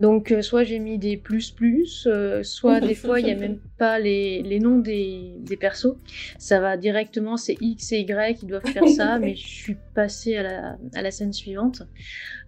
Donc, 0.00 0.30
euh, 0.30 0.42
soit 0.42 0.62
j'ai 0.62 0.78
mis 0.78 0.96
des 0.96 1.16
plus 1.16 1.50
plus, 1.50 2.06
euh, 2.06 2.44
soit 2.44 2.80
des 2.80 2.94
fois 2.94 3.18
il 3.18 3.26
n'y 3.26 3.32
a 3.32 3.36
même 3.36 3.58
pas 3.78 3.98
les, 3.98 4.42
les 4.42 4.60
noms 4.60 4.78
des, 4.78 5.34
des, 5.38 5.56
persos. 5.56 5.96
Ça 6.38 6.60
va 6.60 6.76
directement, 6.76 7.36
c'est 7.36 7.56
X 7.60 7.92
et 7.92 8.00
Y 8.00 8.38
qui 8.38 8.46
doivent 8.46 8.66
faire 8.66 8.86
ça, 8.86 9.18
mais 9.20 9.34
je 9.34 9.46
suis 9.46 9.76
passée 9.94 10.36
à 10.36 10.42
la, 10.44 10.78
à 10.94 11.02
la 11.02 11.10
scène 11.10 11.32
suivante. 11.32 11.82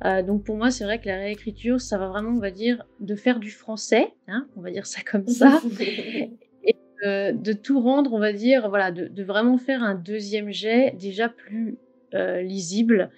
Euh, 0.04 0.22
donc, 0.22 0.44
pour 0.44 0.56
moi, 0.56 0.70
c'est 0.70 0.84
vrai 0.84 1.00
que 1.00 1.08
la 1.08 1.16
réécriture, 1.16 1.80
ça 1.80 1.98
va 1.98 2.08
vraiment, 2.08 2.30
on 2.30 2.40
va 2.40 2.52
dire, 2.52 2.84
de 3.00 3.16
faire 3.16 3.40
du 3.40 3.50
français, 3.50 4.12
hein, 4.28 4.46
on 4.56 4.60
va 4.60 4.70
dire 4.70 4.86
ça 4.86 5.00
comme 5.10 5.26
ça, 5.26 5.60
et 5.80 6.76
de 7.02 7.52
tout 7.52 7.80
rendre, 7.80 8.12
on 8.12 8.20
va 8.20 8.32
dire, 8.32 8.68
voilà, 8.68 8.92
de, 8.92 9.08
de 9.08 9.24
vraiment 9.24 9.56
faire 9.56 9.82
un 9.82 9.94
deuxième 9.94 10.52
jet 10.52 10.94
déjà 10.98 11.28
plus 11.28 11.78
lisible 12.12 13.10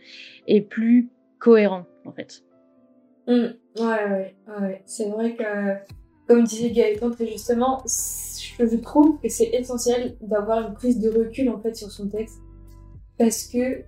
et 0.46 0.60
plus 0.60 1.08
cohérent, 1.38 1.86
en 2.04 2.12
fait. 2.12 2.44
Mmh. 3.26 3.54
Ouais, 3.78 3.84
ouais, 3.84 4.34
ouais. 4.60 4.82
C'est 4.84 5.08
vrai 5.08 5.34
que, 5.34 5.92
comme 6.28 6.44
disait 6.44 6.70
Gaëtan 6.70 7.10
très 7.10 7.26
justement, 7.26 7.82
je 7.86 8.76
trouve 8.76 9.18
que 9.20 9.28
c'est 9.28 9.50
essentiel 9.52 10.16
d'avoir 10.20 10.68
une 10.68 10.74
prise 10.74 11.00
de 11.00 11.10
recul 11.10 11.48
en 11.48 11.60
fait 11.60 11.74
sur 11.74 11.90
son 11.90 12.08
texte. 12.08 12.38
Parce 13.18 13.44
que 13.44 13.82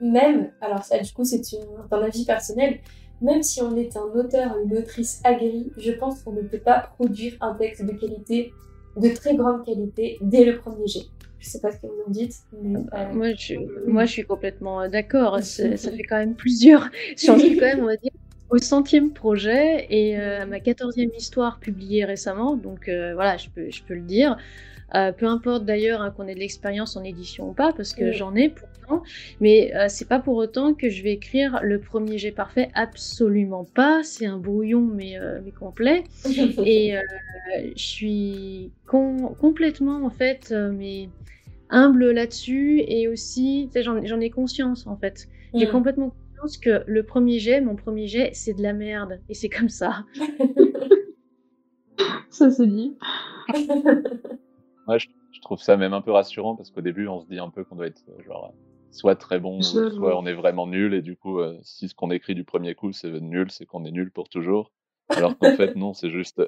même, 0.00 0.52
alors 0.60 0.84
ça 0.84 0.98
du 0.98 1.12
coup 1.12 1.24
c'est 1.24 1.42
un 1.90 2.02
avis 2.02 2.24
personnel, 2.24 2.78
même 3.20 3.42
si 3.42 3.60
on 3.60 3.76
est 3.76 3.96
un 3.96 4.04
auteur 4.14 4.56
ou 4.56 4.66
une 4.66 4.78
autrice 4.78 5.20
aguerrie, 5.24 5.70
je 5.76 5.92
pense 5.92 6.22
qu'on 6.22 6.32
ne 6.32 6.42
peut 6.42 6.58
pas 6.58 6.90
produire 6.98 7.36
un 7.40 7.54
texte 7.54 7.84
de 7.84 7.92
qualité, 7.92 8.52
de 8.96 9.08
très 9.10 9.36
grande 9.36 9.64
qualité, 9.64 10.18
dès 10.22 10.44
le 10.44 10.58
premier 10.58 10.86
jet. 10.86 11.04
Je 11.38 11.48
sais 11.48 11.60
pas 11.60 11.72
ce 11.72 11.78
que 11.78 11.86
vous 11.86 12.02
en 12.06 12.10
dites. 12.10 12.34
Mais, 12.62 12.78
euh, 12.78 13.12
moi, 13.14 13.32
je, 13.34 13.54
moi, 13.86 14.04
je 14.04 14.12
suis 14.12 14.24
complètement 14.24 14.86
d'accord. 14.88 15.38
ça 15.42 15.76
fait 15.76 16.02
quand 16.02 16.18
même 16.18 16.34
plusieurs. 16.34 16.88
J'en 17.16 17.38
suis 17.38 17.56
quand 17.58 17.66
même, 17.66 17.80
on 17.80 17.86
va 17.86 17.96
dire, 17.96 18.12
au 18.50 18.58
centième 18.58 19.12
projet 19.12 19.86
et 19.90 20.18
euh, 20.18 20.44
ma 20.46 20.60
quatorzième 20.60 21.10
histoire 21.16 21.58
publiée 21.58 22.04
récemment, 22.04 22.56
donc 22.56 22.88
euh, 22.88 23.14
voilà, 23.14 23.36
je 23.36 23.48
peux, 23.48 23.70
je 23.70 23.82
peux 23.82 23.94
le 23.94 24.02
dire. 24.02 24.36
Euh, 24.96 25.12
peu 25.12 25.26
importe 25.26 25.64
d'ailleurs 25.64 26.02
hein, 26.02 26.10
qu'on 26.10 26.26
ait 26.26 26.34
de 26.34 26.40
l'expérience 26.40 26.96
en 26.96 27.04
édition 27.04 27.50
ou 27.50 27.52
pas, 27.52 27.72
parce 27.72 27.92
que 27.92 28.10
j'en 28.10 28.34
ai 28.34 28.48
pourtant, 28.48 29.04
mais 29.40 29.72
c'est 29.88 30.08
pas 30.08 30.18
pour 30.18 30.34
autant 30.34 30.74
que 30.74 30.88
je 30.88 31.04
vais 31.04 31.12
écrire 31.12 31.60
le 31.62 31.78
premier 31.78 32.18
jet 32.18 32.32
parfait, 32.32 32.70
absolument 32.74 33.64
pas. 33.64 34.02
C'est 34.02 34.26
un 34.26 34.38
brouillon 34.38 34.80
mais, 34.80 35.16
mais 35.44 35.52
complet. 35.52 36.02
et 36.66 36.96
je 37.54 37.80
suis 37.80 38.72
complètement 38.88 40.04
en 40.04 40.10
fait 40.10 40.52
mais 40.72 41.08
humble 41.68 42.10
là-dessus 42.10 42.82
et 42.84 43.06
aussi 43.06 43.70
j'en 43.76 44.20
ai 44.20 44.30
conscience 44.30 44.88
en 44.88 44.96
fait. 44.96 45.28
J'ai 45.54 45.66
mm. 45.66 45.70
complètement 45.70 46.12
pense 46.40 46.58
que 46.58 46.84
le 46.86 47.02
premier 47.02 47.38
jet, 47.38 47.60
mon 47.60 47.76
premier 47.76 48.06
jet, 48.06 48.30
c'est 48.32 48.54
de 48.54 48.62
la 48.62 48.72
merde. 48.72 49.20
Et 49.28 49.34
c'est 49.34 49.48
comme 49.48 49.68
ça. 49.68 50.04
ça 52.30 52.50
se 52.50 52.62
dit. 52.62 52.96
ouais, 54.88 54.98
je, 54.98 55.08
trouve 55.42 55.60
ça 55.60 55.76
même 55.76 55.94
un 55.94 56.00
peu 56.00 56.12
rassurant 56.12 56.56
parce 56.56 56.70
qu'au 56.70 56.80
début, 56.80 57.08
on 57.08 57.20
se 57.20 57.26
dit 57.26 57.38
un 57.38 57.50
peu 57.50 57.64
qu'on 57.64 57.76
doit 57.76 57.86
être 57.86 58.02
genre 58.24 58.54
soit 58.90 59.16
très 59.16 59.38
bon, 59.38 59.62
soit 59.62 60.18
on 60.18 60.26
est 60.26 60.34
vraiment 60.34 60.66
nul. 60.66 60.94
Et 60.94 61.02
du 61.02 61.16
coup, 61.16 61.40
euh, 61.40 61.58
si 61.62 61.88
ce 61.88 61.94
qu'on 61.94 62.10
écrit 62.10 62.34
du 62.34 62.44
premier 62.44 62.74
coup, 62.74 62.92
c'est 62.92 63.20
nul, 63.20 63.50
c'est 63.50 63.66
qu'on 63.66 63.84
est 63.84 63.90
nul 63.90 64.10
pour 64.10 64.28
toujours. 64.28 64.72
Alors 65.08 65.36
qu'en 65.38 65.52
fait, 65.56 65.76
non, 65.76 65.94
c'est 65.94 66.10
juste, 66.10 66.42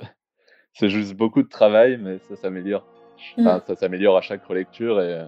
c'est 0.73 0.89
juste 0.89 1.15
beaucoup 1.15 1.43
de 1.43 1.49
travail, 1.49 1.99
mais 1.99 2.19
ça 2.19 2.37
s'améliore. 2.37 2.87
Enfin, 3.39 3.59
mm. 3.59 3.63
ça 3.67 3.77
s'améliore 3.77 4.17
à 4.17 4.21
chaque 4.21 4.45
relecture 4.45 5.01
et 5.01 5.27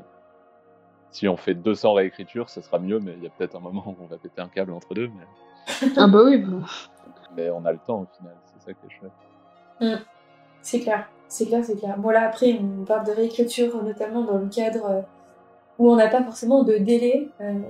si 1.15 1.29
on 1.29 1.37
fait 1.37 1.55
200 1.55 1.93
réécritures, 1.93 2.51
ça 2.51 2.61
sera 2.61 2.81
mieux, 2.81 2.99
mais 2.99 3.15
il 3.17 3.23
y 3.23 3.27
a 3.29 3.31
peut-être 3.31 3.55
un 3.55 3.61
moment 3.61 3.85
où 3.87 4.03
on 4.03 4.07
va 4.07 4.19
péter 4.19 4.41
un 4.41 4.49
câble 4.49 4.73
entre 4.73 4.95
deux. 4.95 5.09
Mais... 5.09 5.89
ah 5.97 6.09
bah 6.09 6.19
oui. 6.25 6.39
Bah. 6.39 6.67
mais 7.37 7.51
on 7.51 7.65
a 7.65 7.71
le 7.71 7.79
temps 7.79 8.01
au 8.01 8.17
final, 8.19 8.35
c'est 8.45 8.67
ça 8.67 8.73
qui 8.75 8.87
est 8.87 8.91
chouette. 8.91 9.13
Mm. 9.81 10.03
C'est 10.61 10.81
clair, 10.81 11.09
c'est 11.29 11.47
clair, 11.47 11.65
c'est 11.65 11.77
clair. 11.77 11.97
Bon 11.99 12.11
là 12.11 12.27
après 12.27 12.59
on 12.61 12.85
parle 12.85 13.07
de 13.07 13.13
réécriture 13.13 13.81
notamment 13.83 14.23
dans 14.23 14.39
le 14.39 14.49
cadre 14.49 14.87
euh, 14.87 15.01
où 15.79 15.89
on 15.89 15.95
n'a 15.95 16.09
pas 16.09 16.23
forcément 16.25 16.65
de 16.65 16.79
délai. 16.79 17.29
Euh, 17.41 17.61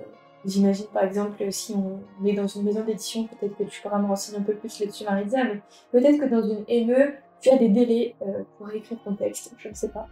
j'imagine 0.47 0.87
par 0.87 1.05
exemple 1.05 1.45
si 1.53 1.75
on 1.75 2.25
est 2.25 2.33
dans 2.33 2.47
une 2.47 2.63
maison 2.63 2.83
d'édition, 2.83 3.27
peut-être 3.27 3.59
que 3.59 3.65
tu 3.65 3.83
pourras 3.83 3.99
me 3.99 4.07
renseigner 4.07 4.39
un 4.39 4.43
peu 4.43 4.55
plus 4.55 4.81
là-dessus 4.81 5.05
Maritza, 5.05 5.45
mais 5.45 5.61
peut-être 5.93 6.19
que 6.19 6.27
dans 6.27 6.43
une 6.43 6.87
ME, 6.87 7.13
tu 7.43 7.51
as 7.51 7.59
des 7.59 7.69
délais 7.69 8.15
pour 8.57 8.71
écrire 8.71 8.99
ton 9.05 9.15
texte, 9.15 9.55
je 9.59 9.69
ne 9.69 9.75
sais 9.75 9.91
pas. 9.91 10.09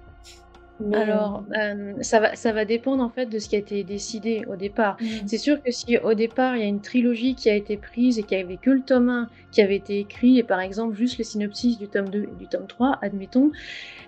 Alors, 0.93 1.45
euh, 1.57 1.95
ça, 2.01 2.21
va, 2.21 2.35
ça 2.35 2.53
va 2.53 2.65
dépendre 2.65 3.03
en 3.03 3.11
fait 3.11 3.27
de 3.27 3.39
ce 3.39 3.49
qui 3.49 3.57
a 3.57 3.59
été 3.59 3.85
décidé 3.85 4.45
au 4.51 4.57
départ. 4.57 4.97
Mmh. 5.01 5.07
C'est 5.27 5.39
sûr 5.39 5.63
que 5.63 5.71
si 5.71 5.99
au 5.99 6.15
départ 6.15 6.57
il 6.57 6.63
y 6.63 6.65
a 6.65 6.69
une 6.69 6.81
trilogie 6.81 7.35
qui 7.35 7.51
a 7.51 7.55
été 7.55 7.77
prise 7.77 8.19
et 8.19 8.23
qu'il 8.23 8.39
n'y 8.39 8.45
avait 8.45 8.57
que 8.57 8.71
le 8.71 8.83
tome 8.83 9.09
1 9.09 9.29
qui 9.51 9.61
avait 9.61 9.77
été 9.77 9.99
écrit 9.99 10.39
et 10.39 10.43
par 10.43 10.61
exemple 10.61 10.97
juste 10.97 11.19
le 11.19 11.25
synopsis 11.25 11.79
du 11.79 11.89
tome 11.89 12.09
2 12.09 12.23
et 12.23 12.39
du 12.39 12.47
tome 12.47 12.67
3, 12.67 12.99
admettons, 13.03 13.53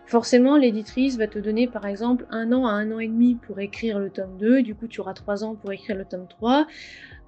forcément 0.06 0.56
l'éditrice 0.56 1.16
va 1.16 1.26
te 1.26 1.38
donner 1.38 1.66
par 1.66 1.86
exemple 1.86 2.26
un 2.30 2.52
an 2.52 2.66
à 2.66 2.72
un 2.72 2.90
an 2.92 2.98
et 2.98 3.08
demi 3.08 3.34
pour 3.34 3.60
écrire 3.60 3.98
le 3.98 4.10
tome 4.10 4.36
2, 4.38 4.62
du 4.62 4.74
coup 4.74 4.86
tu 4.86 5.00
auras 5.00 5.14
trois 5.14 5.44
ans 5.44 5.54
pour 5.54 5.72
écrire 5.72 5.96
le 5.96 6.04
tome 6.04 6.26
3. 6.28 6.66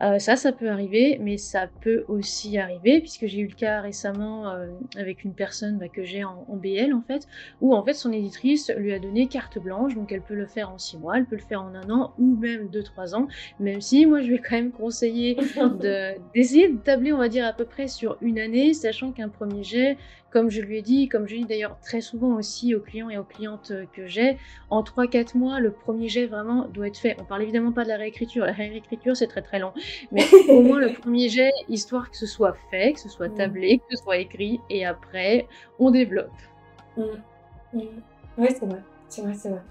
Euh, 0.02 0.18
ça, 0.18 0.36
ça 0.36 0.52
peut 0.52 0.68
arriver, 0.68 1.18
mais 1.22 1.38
ça 1.38 1.68
peut 1.80 2.04
aussi 2.08 2.58
arriver, 2.58 3.00
puisque 3.00 3.26
j'ai 3.26 3.40
eu 3.40 3.46
le 3.46 3.54
cas 3.54 3.80
récemment 3.80 4.50
euh, 4.50 4.66
avec 4.96 5.24
une 5.24 5.32
personne 5.32 5.78
bah, 5.78 5.88
que 5.88 6.04
j'ai 6.04 6.22
en, 6.22 6.44
BL, 6.48 6.92
en 6.92 7.02
fait, 7.02 7.26
où 7.60 7.74
en 7.74 7.82
fait 7.82 7.94
son 7.94 8.12
éditrice 8.12 8.70
lui 8.76 8.92
a 8.92 8.98
donné 8.98 9.26
carte 9.36 9.58
blanche, 9.58 9.94
donc 9.94 10.12
elle 10.12 10.22
peut 10.22 10.34
le 10.34 10.46
faire 10.46 10.70
en 10.70 10.78
six 10.78 10.96
mois, 10.96 11.18
elle 11.18 11.26
peut 11.26 11.36
le 11.36 11.42
faire 11.42 11.60
en 11.60 11.74
un 11.74 11.90
an, 11.90 12.14
ou 12.18 12.36
même 12.36 12.68
deux, 12.68 12.82
trois 12.82 13.14
ans, 13.14 13.28
même 13.60 13.82
si 13.82 14.06
moi 14.06 14.22
je 14.22 14.30
vais 14.30 14.38
quand 14.38 14.56
même 14.56 14.72
conseiller 14.72 15.36
d'essayer 16.34 16.68
de, 16.68 16.78
tabler, 16.78 17.12
on 17.12 17.18
va 17.18 17.28
dire, 17.28 17.44
à 17.44 17.52
peu 17.52 17.66
près 17.66 17.86
sur 17.86 18.16
une 18.22 18.38
année, 18.38 18.72
sachant 18.72 19.12
qu'un 19.12 19.28
premier 19.28 19.62
jet, 19.62 19.98
comme 20.30 20.48
je 20.48 20.62
lui 20.62 20.78
ai 20.78 20.82
dit, 20.82 21.08
comme 21.10 21.28
je 21.28 21.36
dis 21.36 21.44
d'ailleurs 21.44 21.78
très 21.80 22.00
souvent 22.00 22.34
aussi 22.36 22.74
aux 22.74 22.80
clients 22.80 23.10
et 23.10 23.18
aux 23.18 23.24
clientes 23.24 23.74
que 23.92 24.06
j'ai, 24.06 24.38
en 24.70 24.82
3-4 24.82 25.36
mois, 25.36 25.60
le 25.60 25.70
premier 25.70 26.08
jet 26.08 26.24
vraiment 26.24 26.66
doit 26.68 26.86
être 26.86 26.96
fait. 26.96 27.14
On 27.20 27.24
parle 27.24 27.42
évidemment 27.42 27.72
pas 27.72 27.84
de 27.84 27.88
la 27.88 27.98
réécriture, 27.98 28.46
la 28.46 28.52
réécriture 28.52 29.14
c'est 29.18 29.26
très 29.26 29.42
très 29.42 29.58
long, 29.58 29.74
mais 30.12 30.24
au 30.48 30.62
moins 30.62 30.78
le 30.78 30.94
premier 30.94 31.28
jet, 31.28 31.52
histoire 31.68 32.10
que 32.10 32.16
ce 32.16 32.26
soit 32.26 32.56
fait, 32.70 32.94
que 32.94 33.00
ce 33.00 33.10
soit 33.10 33.28
mm. 33.28 33.34
tablé, 33.34 33.78
que 33.80 33.96
ce 33.96 34.02
soit 34.02 34.16
écrit, 34.16 34.60
et 34.70 34.86
après, 34.86 35.46
on 35.78 35.90
développe. 35.90 36.30
Mm. 36.96 37.02
Mm. 37.74 37.80
Oui, 38.38 38.48
c'est 38.50 38.64
vrai, 38.66 38.82
c'est 39.08 39.22
vrai, 39.22 39.34
c'est 39.34 39.50
vrai. 39.50 39.62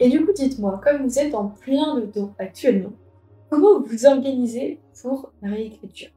Et 0.00 0.08
du 0.08 0.24
coup, 0.24 0.32
dites-moi, 0.32 0.80
comme 0.82 1.02
vous 1.02 1.18
êtes 1.18 1.34
en 1.34 1.46
plein 1.46 1.96
dedans 2.00 2.34
actuellement, 2.38 2.92
comment 3.50 3.80
vous 3.80 3.86
vous 3.86 4.06
organisez 4.06 4.80
pour 5.00 5.32
la 5.42 5.50
réécriture? 5.50 6.10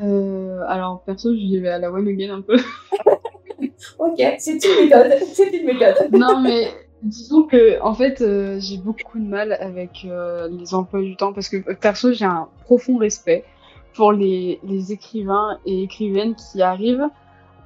Euh, 0.00 0.62
Alors, 0.68 1.02
perso, 1.02 1.34
j'y 1.34 1.58
vais 1.58 1.68
à 1.68 1.78
la 1.78 1.90
one 1.90 2.08
again 2.08 2.34
un 2.34 2.40
peu. 2.40 2.56
ok, 3.98 4.22
c'est 4.38 4.64
une 4.64 4.84
méthode, 4.84 5.12
c'est 5.32 5.50
une 5.50 5.66
méthode. 5.66 6.12
non, 6.12 6.40
mais 6.40 6.68
Disons 7.04 7.42
que, 7.42 7.78
en 7.82 7.92
fait, 7.92 8.22
euh, 8.22 8.58
j'ai 8.58 8.78
beaucoup 8.78 9.18
de 9.18 9.26
mal 9.26 9.52
avec 9.60 10.06
euh, 10.06 10.48
les 10.48 10.72
emplois 10.72 11.02
du 11.02 11.16
temps 11.16 11.34
parce 11.34 11.50
que, 11.50 11.58
perso, 11.74 12.14
j'ai 12.14 12.24
un 12.24 12.48
profond 12.64 12.96
respect 12.96 13.44
pour 13.92 14.12
les, 14.12 14.58
les, 14.64 14.90
écrivains 14.90 15.58
et 15.66 15.82
écrivaines 15.82 16.34
qui 16.34 16.62
arrivent 16.62 17.06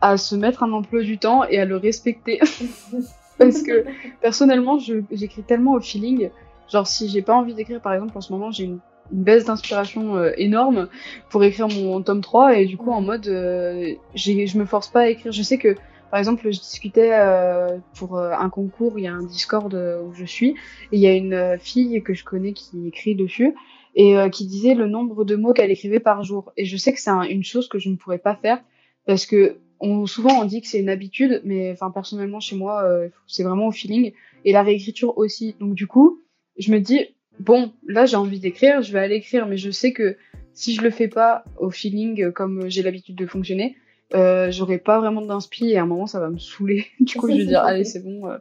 à 0.00 0.16
se 0.16 0.34
mettre 0.34 0.64
un 0.64 0.72
emploi 0.72 1.02
du 1.02 1.18
temps 1.18 1.44
et 1.44 1.60
à 1.60 1.64
le 1.64 1.76
respecter. 1.76 2.40
parce 3.38 3.62
que, 3.62 3.84
personnellement, 4.20 4.78
j'écris 4.78 5.42
tellement 5.42 5.72
au 5.72 5.80
feeling. 5.80 6.30
Genre, 6.70 6.86
si 6.86 7.08
j'ai 7.08 7.22
pas 7.22 7.34
envie 7.34 7.54
d'écrire, 7.54 7.80
par 7.80 7.94
exemple, 7.94 8.16
en 8.16 8.20
ce 8.20 8.32
moment, 8.32 8.50
j'ai 8.50 8.64
une, 8.64 8.78
baisse 9.10 9.46
d'inspiration 9.46 10.16
euh, 10.16 10.32
énorme 10.36 10.86
pour 11.30 11.42
écrire 11.42 11.66
mon 11.66 12.02
tome 12.02 12.20
3 12.20 12.58
et 12.58 12.66
du 12.66 12.76
coup, 12.76 12.90
en 12.90 13.00
mode, 13.00 13.24
je 13.24 14.58
me 14.58 14.66
force 14.66 14.88
pas 14.88 15.00
à 15.00 15.08
écrire. 15.08 15.32
Je 15.32 15.42
sais 15.42 15.56
que 15.56 15.76
par 16.10 16.18
exemple, 16.18 16.50
je 16.50 16.58
discutais 16.58 17.10
euh, 17.12 17.78
pour 17.94 18.16
euh, 18.16 18.32
un 18.32 18.48
concours, 18.48 18.98
il 18.98 19.04
y 19.04 19.06
a 19.06 19.12
un 19.12 19.22
Discord 19.22 19.74
euh, 19.74 20.02
où 20.02 20.14
je 20.14 20.24
suis, 20.24 20.50
et 20.50 20.96
il 20.96 21.00
y 21.00 21.06
a 21.06 21.12
une 21.12 21.58
fille 21.58 22.02
que 22.02 22.14
je 22.14 22.24
connais 22.24 22.52
qui 22.52 22.86
écrit 22.88 23.14
dessus, 23.14 23.54
et 23.94 24.16
qui 24.30 24.46
disait 24.46 24.74
le 24.74 24.86
nombre 24.86 25.24
de 25.24 25.34
mots 25.34 25.52
qu'elle 25.52 25.72
écrivait 25.72 25.98
par 25.98 26.22
jour. 26.22 26.52
Et 26.56 26.66
je 26.66 26.76
sais 26.76 26.92
que 26.92 27.00
c'est 27.00 27.10
une 27.10 27.42
chose 27.42 27.68
que 27.68 27.80
je 27.80 27.88
ne 27.88 27.96
pourrais 27.96 28.18
pas 28.18 28.36
faire, 28.36 28.62
parce 29.06 29.26
que 29.26 29.56
on, 29.80 30.06
souvent 30.06 30.40
on 30.40 30.44
dit 30.44 30.60
que 30.60 30.66
c'est 30.66 30.80
une 30.80 30.88
habitude, 30.88 31.40
mais 31.44 31.72
enfin 31.72 31.90
personnellement 31.90 32.40
chez 32.40 32.56
moi, 32.56 32.88
c'est 33.26 33.42
vraiment 33.42 33.68
au 33.68 33.72
feeling, 33.72 34.12
et 34.44 34.52
la 34.52 34.62
réécriture 34.62 35.16
aussi. 35.18 35.56
Donc 35.60 35.74
du 35.74 35.86
coup, 35.86 36.22
je 36.58 36.72
me 36.72 36.80
dis, 36.80 37.00
bon, 37.38 37.72
là 37.86 38.06
j'ai 38.06 38.16
envie 38.16 38.40
d'écrire, 38.40 38.82
je 38.82 38.92
vais 38.92 38.98
aller 38.98 39.16
écrire, 39.16 39.46
mais 39.46 39.56
je 39.56 39.70
sais 39.70 39.92
que 39.92 40.16
si 40.52 40.74
je 40.74 40.82
le 40.82 40.90
fais 40.90 41.08
pas 41.08 41.44
au 41.58 41.70
feeling 41.70 42.32
comme 42.32 42.68
j'ai 42.68 42.82
l'habitude 42.82 43.14
de 43.14 43.26
fonctionner, 43.26 43.76
euh, 44.14 44.50
j'aurais 44.50 44.78
pas 44.78 45.00
vraiment 45.00 45.20
d'inspi 45.20 45.70
et 45.70 45.78
à 45.78 45.82
un 45.82 45.86
moment 45.86 46.06
ça 46.06 46.20
va 46.20 46.30
me 46.30 46.38
saouler. 46.38 46.86
du 47.00 47.16
coup, 47.16 47.30
je 47.30 47.36
vais 47.36 47.46
dire 47.46 47.60
allez, 47.60 47.84
c'est 47.84 48.02
bon, 48.02 48.28
euh, 48.28 48.38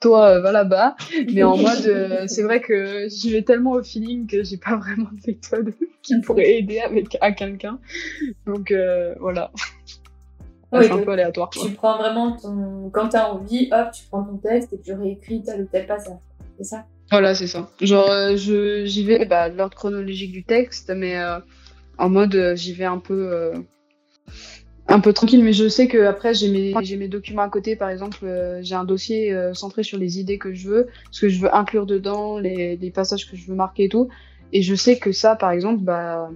toi 0.00 0.26
euh, 0.28 0.40
va 0.40 0.52
là-bas. 0.52 0.96
Mais 1.32 1.42
en 1.42 1.56
mode, 1.56 2.26
c'est 2.28 2.42
vrai 2.42 2.60
que 2.60 3.08
j'y 3.08 3.30
vais 3.30 3.42
tellement 3.42 3.72
au 3.72 3.82
feeling 3.82 4.26
que 4.26 4.42
j'ai 4.44 4.58
pas 4.58 4.76
vraiment 4.76 5.10
de 5.10 5.20
méthode 5.26 5.74
qui 6.02 6.20
pourrait 6.20 6.58
aider 6.58 6.80
avec 6.80 7.16
à 7.20 7.32
quelqu'un. 7.32 7.80
Donc 8.46 8.72
voilà. 9.20 9.50
C'est 10.72 10.90
un 10.90 10.98
peu 10.98 11.12
aléatoire. 11.12 11.50
Tu 11.50 11.70
prends 11.72 11.98
vraiment 11.98 12.36
ton. 12.36 12.90
Quand 12.92 13.08
t'as 13.08 13.30
envie, 13.30 13.68
hop, 13.72 13.90
tu 13.92 14.04
prends 14.10 14.24
ton 14.24 14.36
texte 14.36 14.72
et 14.72 14.80
tu 14.80 14.92
réécris 14.92 15.42
tel 15.42 15.62
ou 15.62 15.68
tel 15.70 15.86
passage. 15.86 16.16
C'est 16.58 16.64
ça? 16.64 16.86
Voilà, 17.10 17.34
c'est 17.34 17.46
ça. 17.46 17.68
Genre, 17.80 18.36
je 18.36 18.84
j'y 18.86 19.04
vais, 19.04 19.26
bah, 19.26 19.48
l'ordre 19.48 19.76
chronologique 19.76 20.32
du 20.32 20.44
texte, 20.44 20.92
mais 20.94 21.16
en 21.98 22.08
mode, 22.08 22.54
j'y 22.56 22.72
vais 22.72 22.86
un 22.86 22.98
peu 22.98 23.52
un 24.88 25.00
peu 25.00 25.12
tranquille, 25.12 25.42
mais 25.42 25.52
je 25.52 25.68
sais 25.68 25.88
que 25.88 26.04
après 26.04 26.34
j'ai 26.34 26.48
mes, 26.50 26.74
j'ai 26.82 26.96
mes 26.96 27.08
documents 27.08 27.42
à 27.42 27.48
côté, 27.48 27.76
par 27.76 27.88
exemple, 27.88 28.18
euh, 28.24 28.60
j'ai 28.62 28.74
un 28.74 28.84
dossier 28.84 29.32
euh, 29.32 29.54
centré 29.54 29.82
sur 29.82 29.98
les 29.98 30.18
idées 30.18 30.38
que 30.38 30.52
je 30.52 30.68
veux, 30.68 30.88
ce 31.10 31.20
que 31.20 31.28
je 31.28 31.40
veux 31.40 31.54
inclure 31.54 31.86
dedans, 31.86 32.38
les, 32.38 32.76
les, 32.76 32.90
passages 32.90 33.30
que 33.30 33.36
je 33.36 33.46
veux 33.46 33.54
marquer 33.54 33.84
et 33.84 33.88
tout. 33.88 34.08
Et 34.52 34.62
je 34.62 34.74
sais 34.74 34.98
que 34.98 35.12
ça, 35.12 35.36
par 35.36 35.50
exemple, 35.50 35.82
bah, 35.82 36.28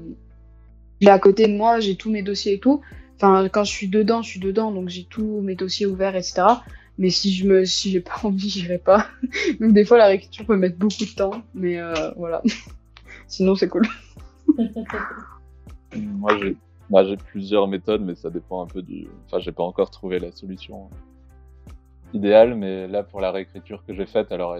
là 1.00 1.12
à 1.12 1.18
côté 1.18 1.48
de 1.48 1.52
moi, 1.52 1.80
j'ai 1.80 1.96
tous 1.96 2.10
mes 2.10 2.22
dossiers 2.22 2.54
et 2.54 2.58
tout. 2.58 2.80
Enfin, 3.16 3.48
quand 3.48 3.64
je 3.64 3.70
suis 3.70 3.88
dedans, 3.88 4.22
je 4.22 4.28
suis 4.28 4.40
dedans, 4.40 4.70
donc 4.70 4.88
j'ai 4.88 5.04
tous 5.04 5.40
mes 5.40 5.54
dossiers 5.54 5.86
ouverts, 5.86 6.16
etc. 6.16 6.42
Mais 6.98 7.10
si 7.10 7.32
je 7.34 7.46
me, 7.46 7.64
si 7.64 7.90
j'ai 7.90 8.00
pas 8.00 8.20
envie, 8.22 8.48
j'irai 8.48 8.78
pas. 8.78 9.06
donc 9.60 9.72
des 9.72 9.84
fois, 9.84 9.98
la 9.98 10.06
réécriture 10.06 10.46
peut 10.46 10.56
mettre 10.56 10.78
beaucoup 10.78 11.04
de 11.04 11.14
temps, 11.14 11.42
mais 11.54 11.78
euh, 11.78 12.10
voilà. 12.16 12.42
Sinon, 13.26 13.54
c'est 13.54 13.68
cool. 13.68 13.86
moi, 15.96 16.38
j'ai 16.40 16.56
moi, 16.88 17.04
j'ai 17.04 17.16
plusieurs 17.16 17.66
méthodes, 17.66 18.02
mais 18.02 18.14
ça 18.14 18.30
dépend 18.30 18.62
un 18.62 18.66
peu 18.66 18.82
du. 18.82 19.08
Enfin, 19.26 19.40
j'ai 19.40 19.52
pas 19.52 19.64
encore 19.64 19.90
trouvé 19.90 20.18
la 20.18 20.30
solution 20.30 20.88
idéale, 22.12 22.54
mais 22.54 22.86
là, 22.86 23.02
pour 23.02 23.20
la 23.20 23.32
réécriture 23.32 23.84
que 23.84 23.92
j'ai 23.92 24.06
faite, 24.06 24.30
alors 24.30 24.56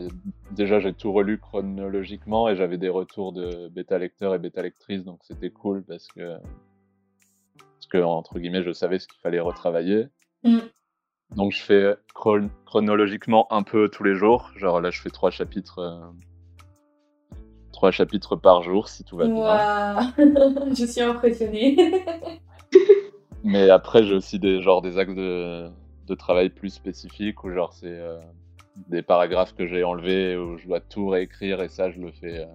déjà, 0.51 0.81
j'ai 0.81 0.93
tout 0.93 1.13
relu 1.13 1.39
chronologiquement 1.39 2.49
et 2.49 2.57
j'avais 2.57 2.79
des 2.79 2.89
retours 2.89 3.33
de 3.33 3.69
bêta 3.69 3.99
lecteurs 3.99 4.35
et 4.35 4.39
bêta 4.39 4.63
lectrices, 4.63 5.05
donc 5.05 5.21
c'était 5.23 5.51
cool 5.51 5.83
parce 5.85 6.09
que. 6.09 6.37
Parce 7.87 8.03
que, 8.03 8.05
entre 8.05 8.39
guillemets, 8.39 8.63
je 8.63 8.73
savais 8.73 8.99
ce 8.99 9.07
qu'il 9.07 9.21
fallait 9.21 9.39
retravailler. 9.39 10.07
Mm. 10.43 10.59
Donc, 11.37 11.53
je 11.53 11.61
fais 11.61 11.95
chronologiquement 12.65 13.47
un 13.53 13.63
peu 13.63 13.89
tous 13.89 14.03
les 14.03 14.17
jours. 14.17 14.51
Genre, 14.57 14.81
là, 14.81 14.91
je 14.91 15.01
fais 15.01 15.11
trois 15.11 15.31
chapitres. 15.31 15.79
Euh, 15.79 16.01
trois 17.73 17.91
chapitres 17.91 18.37
par 18.37 18.63
jour 18.63 18.89
si 18.89 19.05
tout 19.05 19.17
va 19.17 19.27
bien. 19.27 20.13
je 20.75 20.85
suis 20.87 21.03
impressionnée. 21.03 21.77
Mais 23.45 23.71
après, 23.71 24.03
j'ai 24.03 24.15
aussi 24.15 24.39
des, 24.39 24.63
genre, 24.63 24.83
des 24.83 24.99
axes 24.99 25.15
de, 25.15 25.69
de 26.09 26.15
travail 26.15 26.49
plus 26.49 26.71
spécifiques 26.71 27.45
où 27.45 27.53
genre 27.53 27.73
c'est 27.73 27.87
euh, 27.87 28.19
des 28.89 29.03
paragraphes 29.03 29.55
que 29.55 29.67
j'ai 29.67 29.85
enlevés 29.85 30.37
où 30.37 30.57
je 30.59 30.67
dois 30.67 30.81
tout 30.81 31.09
réécrire 31.09 31.63
et 31.63 31.69
ça 31.69 31.91
je 31.91 32.01
le 32.01 32.11
fais 32.11 32.41
euh, 32.41 32.47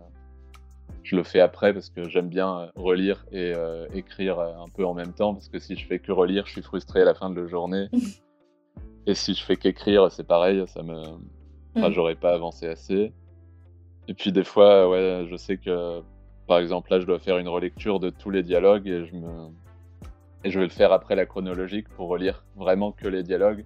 je 1.03 1.15
le 1.15 1.23
fais 1.23 1.39
après 1.39 1.73
parce 1.73 1.89
que 1.89 2.07
j'aime 2.09 2.29
bien 2.29 2.59
euh, 2.59 2.67
relire 2.75 3.25
et 3.31 3.53
écrire 3.93 4.39
un 4.39 4.67
peu 4.73 4.85
en 4.85 4.93
même 4.93 5.13
temps 5.13 5.33
parce 5.33 5.49
que 5.49 5.59
si 5.59 5.75
je 5.75 5.85
fais 5.87 5.99
que 5.99 6.11
relire 6.11 6.45
je 6.45 6.51
suis 6.51 6.61
frustré 6.61 7.01
à 7.01 7.05
la 7.05 7.13
fin 7.13 7.29
de 7.29 7.39
la 7.41 7.47
journée. 7.47 7.87
Et 9.07 9.15
si 9.15 9.33
je 9.33 9.43
fais 9.43 9.55
qu'écrire 9.55 10.11
c'est 10.11 10.27
pareil 10.27 10.63
ça 10.67 10.83
me 10.83 11.01
enfin, 11.75 11.91
j'aurais 11.91 12.15
pas 12.15 12.33
avancé 12.33 12.67
assez. 12.67 13.11
Et 14.07 14.13
puis 14.13 14.31
des 14.31 14.43
fois, 14.43 14.89
ouais, 14.89 15.25
je 15.29 15.35
sais 15.35 15.57
que, 15.57 16.01
par 16.47 16.59
exemple, 16.59 16.91
là, 16.91 16.99
je 16.99 17.05
dois 17.05 17.19
faire 17.19 17.37
une 17.37 17.47
relecture 17.47 17.99
de 17.99 18.09
tous 18.09 18.29
les 18.29 18.43
dialogues 18.43 18.87
et 18.87 19.05
je 19.05 19.15
me 19.15 19.49
et 20.43 20.49
je 20.49 20.59
vais 20.59 20.65
le 20.65 20.71
faire 20.71 20.91
après 20.91 21.15
la 21.15 21.27
chronologique 21.27 21.87
pour 21.89 22.09
relire 22.09 22.43
vraiment 22.55 22.91
que 22.91 23.07
les 23.07 23.21
dialogues, 23.21 23.63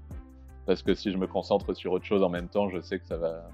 parce 0.65 0.83
que 0.83 0.93
si 0.93 1.09
je 1.09 1.17
me 1.17 1.25
concentre 1.25 1.73
sur 1.73 1.93
autre 1.93 2.03
chose 2.03 2.21
en 2.21 2.27
même 2.27 2.49
temps, 2.49 2.69
je 2.69 2.81
sais 2.81 2.99
que 2.99 3.05
ça 3.05 3.15
va 3.15 3.49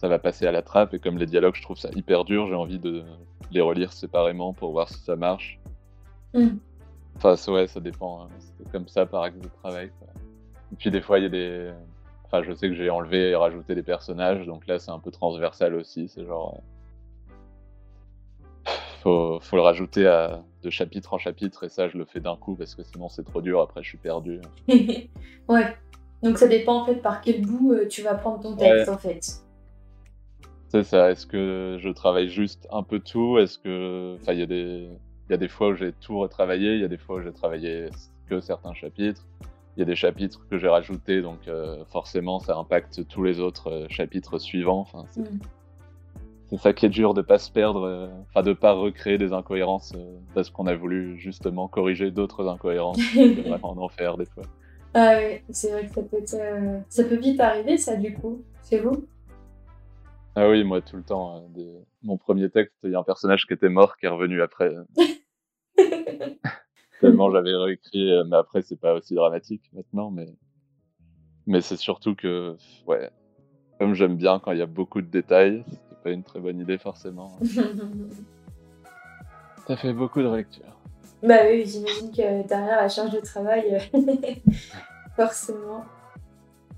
ça 0.00 0.08
va 0.08 0.18
passer 0.18 0.46
à 0.46 0.52
la 0.52 0.62
trappe 0.62 0.94
et 0.94 0.98
comme 0.98 1.18
les 1.18 1.26
dialogues, 1.26 1.56
je 1.56 1.60
trouve 1.60 1.76
ça 1.76 1.90
hyper 1.94 2.24
dur, 2.24 2.46
j'ai 2.46 2.54
envie 2.54 2.78
de 2.78 3.04
les 3.52 3.60
relire 3.60 3.92
séparément 3.92 4.54
pour 4.54 4.72
voir 4.72 4.88
si 4.88 4.98
ça 4.98 5.14
marche. 5.14 5.60
Mm. 6.32 6.56
Enfin, 7.16 7.34
ouais, 7.52 7.66
ça 7.66 7.80
dépend. 7.80 8.22
Hein. 8.22 8.28
C'est 8.38 8.72
comme 8.72 8.88
ça 8.88 9.04
par 9.04 9.24
axe 9.24 9.38
de 9.38 9.48
travail. 9.62 9.92
Et 10.72 10.76
puis 10.76 10.90
des 10.90 11.02
fois, 11.02 11.18
il 11.18 11.24
y 11.24 11.26
a 11.26 11.28
des 11.28 11.70
Enfin, 12.24 12.42
je 12.44 12.54
sais 12.54 12.68
que 12.68 12.76
j'ai 12.76 12.88
enlevé 12.88 13.30
et 13.30 13.34
rajouté 13.34 13.74
des 13.74 13.82
personnages, 13.82 14.46
donc 14.46 14.66
là 14.68 14.78
c'est 14.78 14.92
un 14.92 15.00
peu 15.00 15.10
transversal 15.10 15.74
aussi. 15.74 16.08
C'est 16.08 16.24
genre. 16.24 16.62
faut, 19.02 19.38
faut 19.40 19.56
le 19.56 19.62
rajouter 19.62 20.06
à, 20.06 20.40
de 20.62 20.70
chapitre 20.70 21.12
en 21.12 21.18
chapitre, 21.18 21.64
et 21.64 21.68
ça, 21.68 21.88
je 21.88 21.98
le 21.98 22.06
fais 22.06 22.20
d'un 22.20 22.36
coup 22.36 22.54
parce 22.54 22.74
que 22.74 22.84
sinon 22.84 23.10
c'est 23.10 23.24
trop 23.24 23.42
dur. 23.42 23.60
Après, 23.60 23.82
je 23.82 23.88
suis 23.88 23.98
perdu. 23.98 24.40
ouais. 25.48 25.76
Donc 26.22 26.38
ça 26.38 26.48
dépend 26.48 26.82
en 26.82 26.86
fait 26.86 26.96
par 26.96 27.20
quel 27.20 27.42
bout 27.42 27.72
euh, 27.72 27.86
tu 27.86 28.00
vas 28.00 28.14
prendre 28.14 28.40
ton 28.40 28.56
texte 28.56 28.88
en 28.88 28.98
fait. 28.98 29.42
C'est 30.70 30.84
ça. 30.84 31.10
Est-ce 31.10 31.26
que 31.26 31.78
je 31.80 31.88
travaille 31.88 32.28
juste 32.28 32.66
un 32.70 32.82
peu 32.82 33.00
tout? 33.00 33.38
Est-ce 33.38 33.58
que, 33.58 34.16
enfin, 34.20 34.32
il 34.32 34.38
y 34.38 34.42
a 34.42 34.46
des, 34.46 34.88
il 35.28 35.32
y 35.32 35.34
a 35.34 35.36
des 35.36 35.48
fois 35.48 35.68
où 35.68 35.74
j'ai 35.74 35.92
tout 35.92 36.18
retravaillé, 36.18 36.74
il 36.74 36.80
y 36.80 36.84
a 36.84 36.88
des 36.88 36.96
fois 36.96 37.16
où 37.16 37.22
j'ai 37.22 37.32
travaillé 37.32 37.88
que 38.28 38.40
certains 38.40 38.74
chapitres. 38.74 39.26
Il 39.76 39.80
y 39.80 39.82
a 39.82 39.86
des 39.86 39.96
chapitres 39.96 40.46
que 40.50 40.58
j'ai 40.58 40.68
rajoutés, 40.68 41.22
donc 41.22 41.48
euh, 41.48 41.84
forcément 41.90 42.38
ça 42.38 42.56
impacte 42.56 43.06
tous 43.08 43.22
les 43.22 43.40
autres 43.40 43.70
euh, 43.70 43.86
chapitres 43.88 44.38
suivants. 44.38 44.80
Enfin, 44.80 45.04
mm 45.16 45.38
c'est 46.50 46.56
ça 46.56 46.72
qui 46.72 46.84
est 46.84 46.90
dur 46.90 47.14
de 47.14 47.22
pas 47.22 47.38
se 47.38 47.48
perdre, 47.50 47.84
euh, 47.84 48.08
enfin 48.28 48.42
de 48.42 48.52
pas 48.52 48.72
recréer 48.72 49.18
des 49.18 49.32
incohérences 49.32 49.92
parce 50.34 50.50
qu'on 50.50 50.66
a 50.66 50.74
voulu 50.74 51.16
justement 51.16 51.68
corriger 51.68 52.10
d'autres 52.10 52.48
incohérences, 52.48 52.98
vraiment 53.46 53.70
en 53.70 53.78
enfer 53.78 54.16
des 54.16 54.24
fois. 54.26 54.42
Ah 54.92 55.14
oui, 55.16 55.38
c'est 55.50 55.70
vrai 55.70 55.86
que 55.86 55.94
ça 55.94 56.02
peut, 56.02 56.24
euh, 56.34 56.80
ça 56.88 57.04
peut 57.04 57.16
vite 57.16 57.38
arriver 57.38 57.78
ça 57.78 57.94
du 57.94 58.14
coup, 58.14 58.42
c'est 58.62 58.80
vous? 58.80 59.06
Ah 60.36 60.48
oui, 60.48 60.64
moi 60.64 60.80
tout 60.80 60.96
le 60.96 61.02
temps. 61.02 61.44
Mon 62.02 62.16
premier 62.16 62.50
texte, 62.50 62.76
il 62.84 62.92
y 62.92 62.94
a 62.94 63.00
un 63.00 63.04
personnage 63.04 63.46
qui 63.46 63.52
était 63.52 63.68
mort 63.68 63.96
qui 63.96 64.06
est 64.06 64.08
revenu 64.08 64.40
après. 64.42 64.74
Tellement 67.00 67.30
j'avais 67.30 67.54
réécrit, 67.54 68.12
mais 68.28 68.36
après 68.36 68.62
c'est 68.62 68.78
pas 68.78 68.94
aussi 68.94 69.14
dramatique 69.14 69.62
maintenant, 69.72 70.10
mais 70.10 70.28
mais 71.46 71.60
c'est 71.62 71.76
surtout 71.76 72.14
que 72.14 72.56
ouais, 72.86 73.10
comme 73.78 73.94
j'aime 73.94 74.16
bien 74.16 74.38
quand 74.38 74.52
il 74.52 74.58
y 74.58 74.62
a 74.62 74.66
beaucoup 74.66 75.00
de 75.00 75.06
détails, 75.06 75.64
pas 76.04 76.10
une 76.10 76.22
très 76.22 76.38
bonne 76.38 76.60
idée 76.60 76.78
forcément. 76.78 77.38
Ça 79.66 79.76
fait 79.76 79.92
beaucoup 79.92 80.20
de 80.20 80.26
relecture. 80.26 80.80
Bah 81.22 81.40
oui, 81.48 81.64
j'imagine 81.66 82.10
que 82.10 82.46
derrière 82.46 82.76
la 82.80 82.88
charge 82.88 83.12
de 83.12 83.20
travail, 83.20 83.78
forcément, 85.16 85.84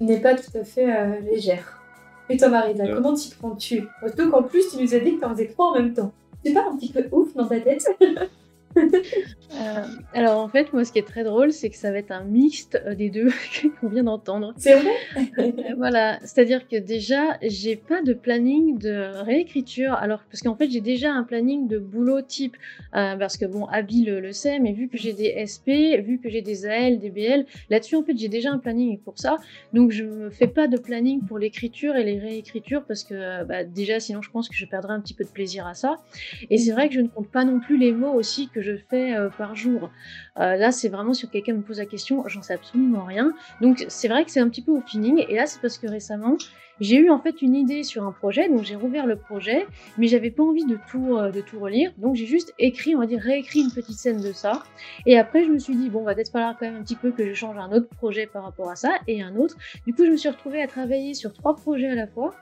n'est 0.00 0.21
pas 0.21 0.35
tout 0.35 0.56
à 0.56 0.64
fait 0.64 0.94
euh, 0.94 1.21
légère. 1.21 1.82
Et 2.29 2.37
toi, 2.37 2.49
Marisa, 2.49 2.87
comment 2.88 3.14
t'y 3.14 3.31
prends-tu? 3.35 3.85
Surtout 4.00 4.31
qu'en 4.31 4.43
plus, 4.43 4.71
tu 4.71 4.83
nous 4.83 4.95
as 4.95 5.00
dit 5.00 5.17
que 5.17 5.21
t'en 5.21 5.31
faisais 5.31 5.49
trois 5.49 5.67
en 5.71 5.75
même 5.75 5.93
temps. 5.93 6.12
C'est 6.45 6.52
pas 6.52 6.64
un 6.69 6.76
petit 6.76 6.93
peu 6.93 7.07
ouf 7.12 7.35
dans 7.35 7.47
ta 7.47 7.61
tête? 7.61 7.87
Euh, 8.76 9.85
alors 10.14 10.38
en 10.38 10.49
fait, 10.49 10.73
moi 10.73 10.85
ce 10.85 10.93
qui 10.93 10.99
est 10.99 11.07
très 11.07 11.25
drôle, 11.25 11.52
c'est 11.52 11.69
que 11.69 11.76
ça 11.76 11.91
va 11.91 11.99
être 11.99 12.11
un 12.11 12.25
mixte 12.25 12.81
euh, 12.87 12.95
des 12.95 13.11
deux 13.11 13.29
qu'on 13.81 13.88
vient 13.88 14.05
d'entendre. 14.05 14.55
C'est 14.57 14.75
vrai 14.75 14.93
euh, 15.38 15.52
Voilà, 15.76 16.19
c'est-à-dire 16.21 16.67
que 16.67 16.76
déjà, 16.76 17.37
j'ai 17.43 17.76
pas 17.76 18.02
de 18.02 18.14
planning 18.14 18.79
de 18.79 19.23
réécriture, 19.23 19.93
alors 19.95 20.21
parce 20.31 20.41
qu'en 20.43 20.57
fait 20.57 20.71
j'ai 20.71 20.81
déjà 20.81 21.12
un 21.12 21.23
planning 21.23 21.69
de 21.69 21.79
boulot 21.79 22.23
type, 22.23 22.57
parce 22.93 23.37
que 23.37 23.45
bon, 23.45 23.67
Abby 23.67 24.05
le, 24.05 24.33
sait, 24.33 24.59
mais 24.59 24.73
vu 24.73 24.88
que 24.88 24.97
j'ai 24.97 25.12
des 25.12 25.45
SP, 25.45 26.00
vu 26.02 26.19
que 26.23 26.29
j'ai 26.31 26.43
des 26.43 26.67
AL, 26.67 26.99
des 26.99 27.11
BL, 27.11 27.45
là-dessus 27.69 27.97
en 27.97 28.02
fait 28.02 28.17
j'ai 28.17 28.29
déjà 28.29 28.50
un 28.50 28.59
planning 28.59 28.99
pour 28.99 29.19
ça, 29.19 29.37
donc 29.73 29.91
je 29.91 30.05
me 30.05 30.31
fais 30.31 30.47
pas 30.47 30.67
de 30.67 30.79
planning 30.79 31.21
pour 31.23 31.38
l'écriture 31.38 31.97
et 31.97 32.05
les 32.05 32.19
réécritures, 32.19 32.85
parce 32.85 33.05
que 33.05 33.45
bah, 33.45 33.64
déjà 33.64 34.00
sinon 34.00 34.23
je 34.23 34.31
pense 34.31 34.49
que 34.49 34.55
je 34.55 34.64
perdrais 34.64 34.95
un 34.95 35.00
petit 35.00 35.14
peu 35.14 35.25
de 35.25 35.31
plaisir 35.31 35.67
à 35.67 35.75
ça. 35.75 35.97
Et 36.50 36.59
c'est 36.59 36.73
vrai 36.73 36.88
que 36.88 36.95
je 36.95 37.00
ne 37.00 37.09
compte 37.09 37.29
pas 37.29 37.45
non 37.45 37.61
plus 37.61 37.76
les 37.76 37.93
mots 37.93 38.12
aussi 38.12 38.49
que 38.49 38.62
je 38.62 38.76
fais 38.88 39.14
euh, 39.14 39.28
par 39.31 39.54
jour. 39.54 39.90
Euh, 40.38 40.57
là, 40.57 40.73
c'est 40.73 40.88
vraiment 40.88 41.14
si 41.14 41.28
quelqu'un 41.28 41.54
me 41.54 41.62
pose 41.62 41.78
la 41.78 41.87
question, 41.87 42.26
j'en 42.28 42.42
sais 42.42 42.54
absolument 42.54 43.04
rien. 43.04 43.33
Donc, 43.61 43.85
c'est 43.88 44.09
vrai 44.09 44.25
que 44.25 44.31
c'est 44.31 44.40
un 44.40 44.49
petit 44.49 44.62
peu 44.62 44.73
au 44.73 44.81
feeling. 44.81 45.25
Et 45.28 45.37
là, 45.37 45.47
c'est 45.47 45.61
parce 45.61 45.78
que 45.78 45.87
récemment, 45.87 46.37
j'ai 46.81 46.97
eu 46.97 47.11
en 47.11 47.19
fait 47.21 47.42
une 47.42 47.54
idée 47.54 47.83
sur 47.85 48.04
un 48.04 48.12
projet, 48.12 48.49
donc 48.49 48.64
j'ai 48.64 48.75
rouvert 48.75 49.07
le 49.07 49.16
projet, 49.16 49.66
mais 49.99 50.09
j'avais 50.09 50.31
pas 50.31 50.42
envie 50.42 50.64
de 50.64 50.78
tout, 50.90 51.16
euh, 51.16 51.31
de 51.31 51.40
tout 51.40 51.61
relire, 51.61 51.92
donc 51.99 52.16
j'ai 52.16 52.26
juste 52.26 52.54
écrit, 52.59 52.97
on 52.97 52.99
va 52.99 53.07
dire 53.07 53.21
réécrit 53.21 53.61
une 53.61 53.71
petite 53.71 53.99
scène 53.99 54.21
de 54.21 54.33
ça. 54.33 54.64
Et 55.07 55.19
après, 55.19 55.45
je 55.45 55.50
me 55.50 55.59
suis 55.59 55.76
dit, 55.76 55.90
bon, 55.90 56.02
va 56.02 56.14
peut-être 56.14 56.33
falloir 56.33 56.57
quand 56.59 56.66
même 56.66 56.77
un 56.77 56.83
petit 56.83 56.96
peu 56.96 57.12
que 57.12 57.25
je 57.29 57.35
change 57.35 57.57
un 57.57 57.70
autre 57.72 57.88
projet 57.88 58.27
par 58.27 58.44
rapport 58.44 58.70
à 58.70 58.77
ça, 58.77 58.94
et 59.07 59.22
un 59.22 59.37
autre. 59.37 59.57
Du 59.87 59.94
coup, 59.94 60.05
je 60.05 60.11
me 60.11 60.16
suis 60.16 60.29
retrouvée 60.29 60.62
à 60.62 60.66
travailler 60.66 61.14
sur 61.14 61.33
trois 61.33 61.55
projets 61.55 61.88
à 61.88 61.94
la 61.94 62.07
fois. 62.07 62.35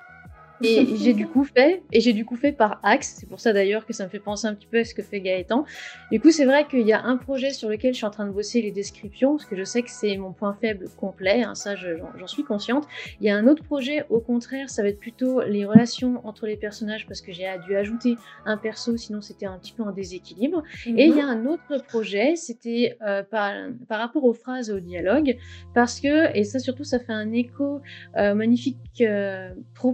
Et 0.62 0.86
j'ai 0.96 1.14
du 1.14 1.26
coup 1.26 1.44
fait, 1.44 1.82
et 1.92 2.00
j'ai 2.00 2.12
du 2.12 2.24
coup 2.24 2.36
fait 2.36 2.52
par 2.52 2.80
axe. 2.82 3.16
C'est 3.18 3.28
pour 3.28 3.40
ça 3.40 3.52
d'ailleurs 3.52 3.86
que 3.86 3.92
ça 3.92 4.04
me 4.04 4.10
fait 4.10 4.18
penser 4.18 4.46
un 4.46 4.54
petit 4.54 4.66
peu 4.66 4.78
à 4.78 4.84
ce 4.84 4.94
que 4.94 5.02
fait 5.02 5.20
Gaëtan. 5.20 5.64
Du 6.10 6.20
coup, 6.20 6.30
c'est 6.30 6.44
vrai 6.44 6.66
qu'il 6.66 6.86
y 6.86 6.92
a 6.92 7.02
un 7.02 7.16
projet 7.16 7.50
sur 7.50 7.68
lequel 7.68 7.92
je 7.92 7.98
suis 7.98 8.06
en 8.06 8.10
train 8.10 8.26
de 8.26 8.32
bosser 8.32 8.62
les 8.62 8.70
descriptions, 8.70 9.36
parce 9.36 9.46
que 9.46 9.56
je 9.56 9.64
sais 9.64 9.82
que 9.82 9.90
c'est 9.90 10.16
mon 10.16 10.32
point 10.32 10.56
faible 10.60 10.88
complet. 10.96 11.42
Hein, 11.42 11.54
ça, 11.54 11.74
j'en 11.76 12.26
suis 12.26 12.44
consciente. 12.44 12.86
Il 13.20 13.26
y 13.26 13.30
a 13.30 13.36
un 13.36 13.46
autre 13.46 13.62
projet, 13.62 14.04
au 14.10 14.20
contraire, 14.20 14.70
ça 14.70 14.82
va 14.82 14.88
être 14.88 15.00
plutôt 15.00 15.42
les 15.42 15.64
relations 15.64 16.20
entre 16.24 16.46
les 16.46 16.56
personnages, 16.56 17.06
parce 17.06 17.20
que 17.20 17.32
j'ai 17.32 17.50
dû 17.66 17.76
ajouter 17.76 18.16
un 18.44 18.56
perso, 18.56 18.96
sinon 18.96 19.20
c'était 19.20 19.46
un 19.46 19.58
petit 19.58 19.72
peu 19.72 19.82
en 19.82 19.92
déséquilibre. 19.92 20.62
Et 20.86 21.06
il 21.06 21.16
y 21.16 21.20
a 21.20 21.26
mhm. 21.34 21.46
un 21.46 21.46
autre 21.46 21.84
projet, 21.86 22.36
c'était 22.36 22.96
euh, 23.02 23.22
par, 23.22 23.52
par 23.88 24.00
rapport 24.00 24.24
aux 24.24 24.32
phrases 24.32 24.70
et 24.70 24.72
aux 24.72 24.80
dialogues, 24.80 25.36
parce 25.74 26.00
que, 26.00 26.36
et 26.36 26.44
ça 26.44 26.58
surtout, 26.58 26.84
ça 26.84 26.98
fait 26.98 27.12
un 27.12 27.32
écho 27.32 27.80
euh, 28.16 28.34
magnifique 28.34 28.78
euh, 29.00 29.52
pro 29.74 29.92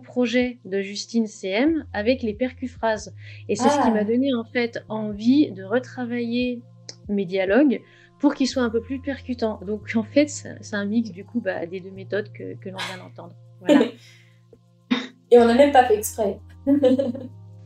projet 0.62 0.76
de 0.76 0.82
Justine 0.82 1.26
CM 1.26 1.84
avec 1.92 2.22
les 2.22 2.34
percuphrases. 2.34 3.14
Et 3.48 3.56
c'est 3.56 3.68
ce 3.68 3.80
qui 3.82 3.90
m'a 3.90 4.00
ah. 4.00 4.04
donné 4.04 4.34
en 4.34 4.44
fait 4.44 4.84
envie 4.88 5.50
de 5.52 5.64
retravailler 5.64 6.62
mes 7.08 7.24
dialogues 7.24 7.80
pour 8.18 8.34
qu'ils 8.34 8.48
soient 8.48 8.62
un 8.62 8.70
peu 8.70 8.80
plus 8.80 9.00
percutants. 9.00 9.60
Donc 9.66 9.90
en 9.94 10.02
fait, 10.02 10.28
c'est 10.28 10.76
un 10.76 10.84
mix 10.84 11.10
du 11.10 11.24
coup 11.24 11.40
bah, 11.40 11.66
des 11.66 11.80
deux 11.80 11.90
méthodes 11.90 12.32
que, 12.32 12.54
que 12.54 12.68
l'on 12.68 12.78
vient 12.78 12.98
d'entendre. 12.98 13.34
Voilà. 13.60 13.86
Et 15.30 15.38
on 15.38 15.44
n'a 15.44 15.54
même 15.54 15.72
pas 15.72 15.84
fait 15.84 15.96
exprès. 15.96 16.38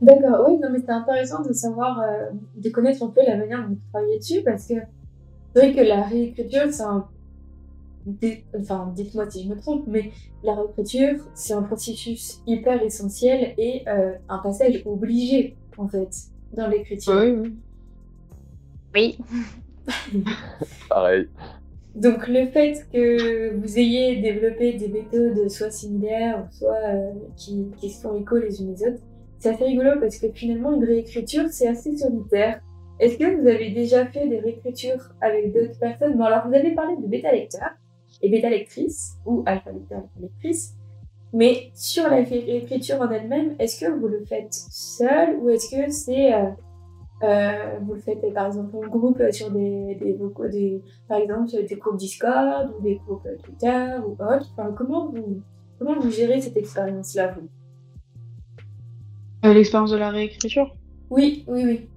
D'accord, 0.01 0.47
oui, 0.49 0.59
non, 0.59 0.71
mais 0.73 0.79
c'est 0.79 0.93
intéressant 0.93 1.43
de 1.43 1.53
savoir, 1.53 2.01
euh, 2.01 2.31
de 2.57 2.71
connaître 2.71 3.03
un 3.03 3.09
peu 3.09 3.21
la 3.27 3.37
manière 3.37 3.63
dont 3.63 3.75
vous 3.75 3.81
travaillez 3.93 4.19
dessus 4.19 4.43
parce 4.43 4.67
que 4.67 4.75
c'est 5.53 5.59
vrai 5.59 5.75
que 5.75 5.87
la 5.87 6.03
réécriture, 6.03 6.73
c'est 6.73 6.83
un 6.83 7.07
enfin, 8.59 8.93
dites-moi 8.95 9.31
si 9.31 9.45
je 9.45 9.49
me 9.49 9.57
trompe, 9.57 9.85
mais 9.87 10.11
la 10.43 10.55
réécriture, 10.55 11.27
c'est 11.35 11.53
un 11.53 11.63
processus 11.63 12.41
hyper 12.47 12.83
essentiel 12.83 13.55
et 13.59 13.83
euh, 13.89 14.13
un 14.29 14.39
passage 14.39 14.83
obligé, 14.87 15.57
en 15.77 15.89
fait, 15.89 16.11
dans 16.53 16.69
l'écriture. 16.69 17.15
Oui. 17.15 17.53
Oui. 18.95 19.19
Pareil. 20.89 21.29
Donc 21.95 22.29
le 22.29 22.47
fait 22.47 22.87
que 22.93 23.55
vous 23.57 23.79
ayez 23.79 24.21
développé 24.21 24.75
des 24.75 24.89
méthodes 24.89 25.49
soit 25.49 25.71
similaires, 25.71 26.47
soit 26.53 26.73
euh, 26.73 27.11
qui, 27.37 27.67
qui 27.79 27.91
se 27.91 28.01
font 28.01 28.17
écho 28.17 28.37
les 28.37 28.63
unes 28.63 28.75
les 28.75 28.89
autres, 28.89 29.03
c'est 29.39 29.51
assez 29.51 29.65
rigolo 29.65 29.99
parce 29.99 30.19
que 30.19 30.29
finalement 30.31 30.73
une 30.73 30.85
réécriture 30.85 31.49
c'est 31.51 31.67
assez 31.67 31.97
solitaire. 31.97 32.61
Est-ce 33.01 33.19
que 33.19 33.41
vous 33.41 33.49
avez 33.49 33.71
déjà 33.71 34.07
fait 34.07 34.29
des 34.29 34.39
réécritures 34.39 35.13
avec 35.21 35.53
d'autres 35.53 35.79
personnes? 35.81 36.17
Bon 36.17 36.25
alors 36.25 36.47
vous 36.47 36.55
avez 36.55 36.75
parlé 36.75 36.97
de 36.97 37.07
bêta 37.07 37.33
lecteur, 37.33 37.71
et 38.23 38.29
bêta 38.29 38.51
lectrice 38.51 39.17
ou 39.27 39.43
alpha 39.47 39.73
lecteur 39.73 40.03
lectrice. 40.21 40.75
Mais 41.33 41.71
sur 41.75 42.05
la 42.05 42.21
l'écriture 42.23 43.01
en 43.01 43.11
elle-même, 43.11 43.55
est-ce 43.59 43.85
que 43.85 43.91
vous 43.91 44.09
le 44.09 44.25
faites 44.25 44.53
seul 44.53 45.39
ou 45.39 45.51
est-ce 45.51 45.71
que 45.71 45.93
c'est 45.93 46.35
euh, 46.35 46.51
euh, 47.23 47.79
vous 47.83 47.95
le 47.95 48.01
faites 48.01 48.21
par 48.35 48.47
exemple 48.47 48.77
en 48.77 48.89
groupe 48.89 49.23
sur 49.31 49.51
des, 49.51 49.95
des, 50.01 50.15
des 50.15 50.83
par 51.07 51.19
exemple 51.19 51.51
des 51.51 51.77
groupes 51.77 51.99
Discord 51.99 52.75
ou 52.77 52.83
des 52.83 52.97
groupes 52.97 53.29
Twitter 53.45 53.97
ou 54.05 54.13
autre. 54.13 54.49
Enfin, 54.57 54.73
comment 54.77 55.09
vous 55.09 55.43
comment 55.79 56.01
vous 56.01 56.11
gérez 56.11 56.41
cette 56.41 56.57
expérience-là 56.57 57.35
vous? 57.35 57.49
Euh, 59.45 59.55
L'expérience 59.55 59.91
de 59.91 59.99
la 59.99 60.11
réécriture? 60.11 60.75
Oui, 61.11 61.45
oui, 61.49 61.65
oui. 61.65 61.90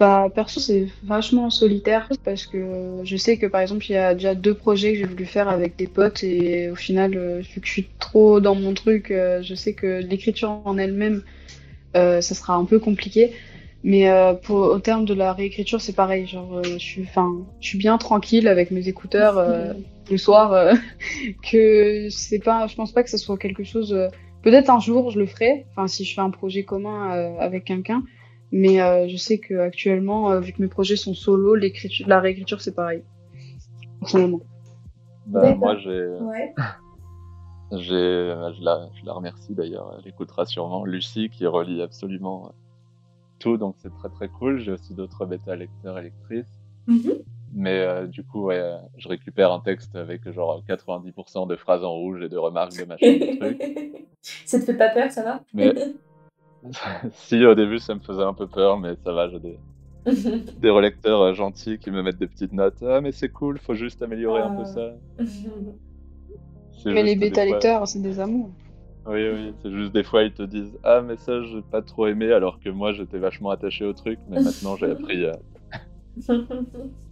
Bah, 0.00 0.30
perso, 0.34 0.60
c'est 0.60 0.86
vachement 1.04 1.50
solitaire 1.50 2.08
parce 2.24 2.46
que 2.46 3.02
je 3.04 3.16
sais 3.18 3.36
que 3.36 3.44
par 3.44 3.60
exemple, 3.60 3.84
il 3.90 3.92
y 3.92 3.96
a 3.96 4.14
déjà 4.14 4.34
deux 4.34 4.54
projets 4.54 4.94
que 4.94 4.98
j'ai 5.00 5.04
voulu 5.04 5.26
faire 5.26 5.50
avec 5.50 5.76
des 5.76 5.86
potes 5.86 6.24
et 6.24 6.70
au 6.70 6.74
final, 6.74 7.14
euh, 7.18 7.40
vu 7.40 7.60
que 7.60 7.66
je 7.66 7.72
suis 7.72 7.86
trop 7.98 8.40
dans 8.40 8.54
mon 8.54 8.72
truc, 8.72 9.10
euh, 9.10 9.42
je 9.42 9.54
sais 9.54 9.74
que 9.74 10.00
l'écriture 10.00 10.62
en 10.64 10.78
elle-même, 10.78 11.22
euh, 11.98 12.22
ça 12.22 12.34
sera 12.34 12.54
un 12.54 12.64
peu 12.64 12.78
compliqué. 12.78 13.32
Mais 13.84 14.10
au 14.50 14.78
terme 14.78 15.06
de 15.06 15.14
la 15.14 15.32
réécriture, 15.32 15.80
c'est 15.80 15.94
pareil. 15.94 16.26
Genre, 16.26 16.62
je 16.64 16.76
suis, 16.78 17.02
enfin, 17.02 17.30
je 17.60 17.68
suis 17.68 17.78
bien 17.78 17.96
tranquille 17.96 18.46
avec 18.46 18.70
mes 18.70 18.88
écouteurs 18.88 19.42
le 20.10 20.16
soir. 20.18 20.74
que 21.50 22.08
c'est 22.10 22.40
pas, 22.40 22.66
je 22.66 22.74
pense 22.74 22.92
pas 22.92 23.02
que 23.02 23.08
ce 23.08 23.16
soit 23.16 23.38
quelque 23.38 23.64
chose. 23.64 23.96
Peut-être 24.42 24.68
un 24.68 24.80
jour, 24.80 25.10
je 25.10 25.18
le 25.18 25.24
ferai. 25.24 25.64
Enfin, 25.70 25.88
si 25.88 26.04
je 26.04 26.14
fais 26.14 26.20
un 26.20 26.28
projet 26.28 26.62
commun 26.62 27.10
avec 27.38 27.64
quelqu'un. 27.64 28.02
Mais 28.52 28.80
euh, 28.80 29.08
je 29.08 29.16
sais 29.16 29.38
que 29.38 29.54
actuellement, 29.54 30.30
euh, 30.30 30.40
vu 30.40 30.52
que 30.52 30.60
mes 30.60 30.68
projets 30.68 30.96
sont 30.96 31.14
solo, 31.14 31.54
l'écriture, 31.54 32.08
la 32.08 32.20
réécriture 32.20 32.60
c'est 32.60 32.74
pareil. 32.74 33.02
Personnellement. 34.00 34.40
Bah, 35.26 35.54
moi 35.54 35.76
j'ai. 35.76 36.06
Ouais. 36.20 36.54
j'ai, 37.72 37.94
euh, 37.94 38.52
je, 38.54 38.64
la, 38.64 38.88
je 39.00 39.06
la 39.06 39.12
remercie 39.12 39.54
d'ailleurs, 39.54 39.96
elle 39.98 40.08
écoutera 40.08 40.46
sûrement. 40.46 40.84
Lucie 40.84 41.30
qui 41.30 41.46
relie 41.46 41.80
absolument 41.80 42.52
tout, 43.38 43.56
donc 43.56 43.76
c'est 43.78 43.94
très 43.94 44.08
très 44.08 44.28
cool. 44.28 44.58
J'ai 44.60 44.72
aussi 44.72 44.94
d'autres 44.94 45.26
bêta 45.26 45.54
lecteurs 45.54 45.98
et 45.98 46.02
lectrices. 46.02 46.60
Mm-hmm. 46.88 47.22
Mais 47.52 48.06
du 48.06 48.22
coup, 48.22 48.44
ouais, 48.44 48.62
je 48.96 49.08
récupère 49.08 49.52
un 49.52 49.58
texte 49.60 49.96
avec 49.96 50.28
genre 50.30 50.62
90% 50.68 51.48
de 51.48 51.56
phrases 51.56 51.82
en 51.82 51.92
rouge 51.92 52.22
et 52.22 52.28
de 52.28 52.36
remarques 52.36 52.78
de 52.78 52.84
machin. 52.84 53.18
ça 54.22 54.60
te 54.60 54.64
fait 54.64 54.76
pas 54.76 54.88
peur, 54.90 55.10
ça 55.10 55.24
va? 55.24 55.40
Mais 55.52 55.72
si 57.12 57.44
au 57.44 57.54
début 57.54 57.78
ça 57.78 57.94
me 57.94 58.00
faisait 58.00 58.22
un 58.22 58.34
peu 58.34 58.46
peur, 58.46 58.78
mais 58.78 58.94
ça 59.04 59.12
va, 59.12 59.28
j'ai 59.28 59.40
des, 59.40 59.58
des 60.58 60.70
relecteurs 60.70 61.20
euh, 61.22 61.34
gentils 61.34 61.78
qui 61.78 61.90
me 61.90 62.02
mettent 62.02 62.18
des 62.18 62.26
petites 62.26 62.52
notes. 62.52 62.82
Ah 62.82 63.00
mais 63.00 63.12
c'est 63.12 63.30
cool, 63.30 63.58
faut 63.58 63.74
juste 63.74 64.02
améliorer 64.02 64.42
un 64.42 64.50
peu 64.50 64.64
ça. 64.64 64.92
Mais 66.86 67.02
les 67.02 67.14
bêta 67.14 67.44
lecteurs, 67.44 67.86
c'est 67.86 68.00
des 68.00 68.20
amours. 68.20 68.50
Oui, 69.04 69.28
oui, 69.28 69.54
c'est 69.62 69.70
juste 69.70 69.92
des 69.92 70.02
fois 70.02 70.22
ils 70.22 70.32
te 70.32 70.42
disent 70.42 70.78
Ah, 70.82 71.02
mais 71.02 71.16
ça 71.16 71.42
j'ai 71.42 71.60
pas 71.70 71.82
trop 71.82 72.06
aimé, 72.06 72.32
alors 72.32 72.58
que 72.60 72.70
moi 72.70 72.92
j'étais 72.92 73.18
vachement 73.18 73.50
attaché 73.50 73.84
au 73.84 73.92
truc, 73.92 74.18
mais 74.28 74.42
maintenant 74.42 74.76
j'ai 74.76 74.90
appris 74.90 75.26
à. 75.26 75.38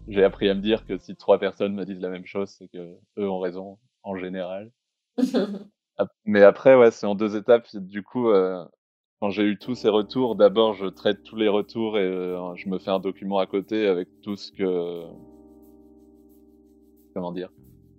j'ai 0.09 0.25
appris 0.25 0.49
à 0.49 0.55
me 0.55 0.61
dire 0.61 0.87
que 0.87 0.97
si 0.97 1.17
trois 1.17 1.39
personnes 1.39 1.75
me 1.75 1.85
disent 1.85 2.01
la 2.01 2.09
même 2.09 2.27
chose, 2.27 2.51
c'est 2.51 2.69
que 2.69 2.97
eux 3.19 3.29
ont 3.29 3.41
raison 3.41 3.79
en 4.03 4.17
général. 4.17 4.71
mais 6.25 6.43
après, 6.43 6.75
ouais, 6.77 6.91
c'est 6.91 7.07
en 7.07 7.15
deux 7.15 7.37
étapes. 7.37 7.67
Du 7.75 8.03
coup, 8.03 8.31
euh, 8.31 8.65
quand 9.21 9.31
j'ai 9.31 9.45
eu 9.45 9.59
tous 9.59 9.75
ces 9.75 9.89
retours, 9.89 10.37
d'abord 10.37 10.75
je 10.75 10.87
traite 10.87 11.23
tous 11.23 11.37
les 11.37 11.49
retours 11.49 11.99
et 11.99 12.03
euh, 12.03 12.55
je 12.57 12.69
me 12.69 12.79
fais 12.79 12.91
un 12.91 13.01
document 13.01 13.39
à 13.39 13.47
côté 13.47 13.87
avec 13.87 14.09
tout 14.23 14.37
ce 14.37 14.53
que. 14.53 15.05
Comment 17.15 17.33
dire 17.33 17.51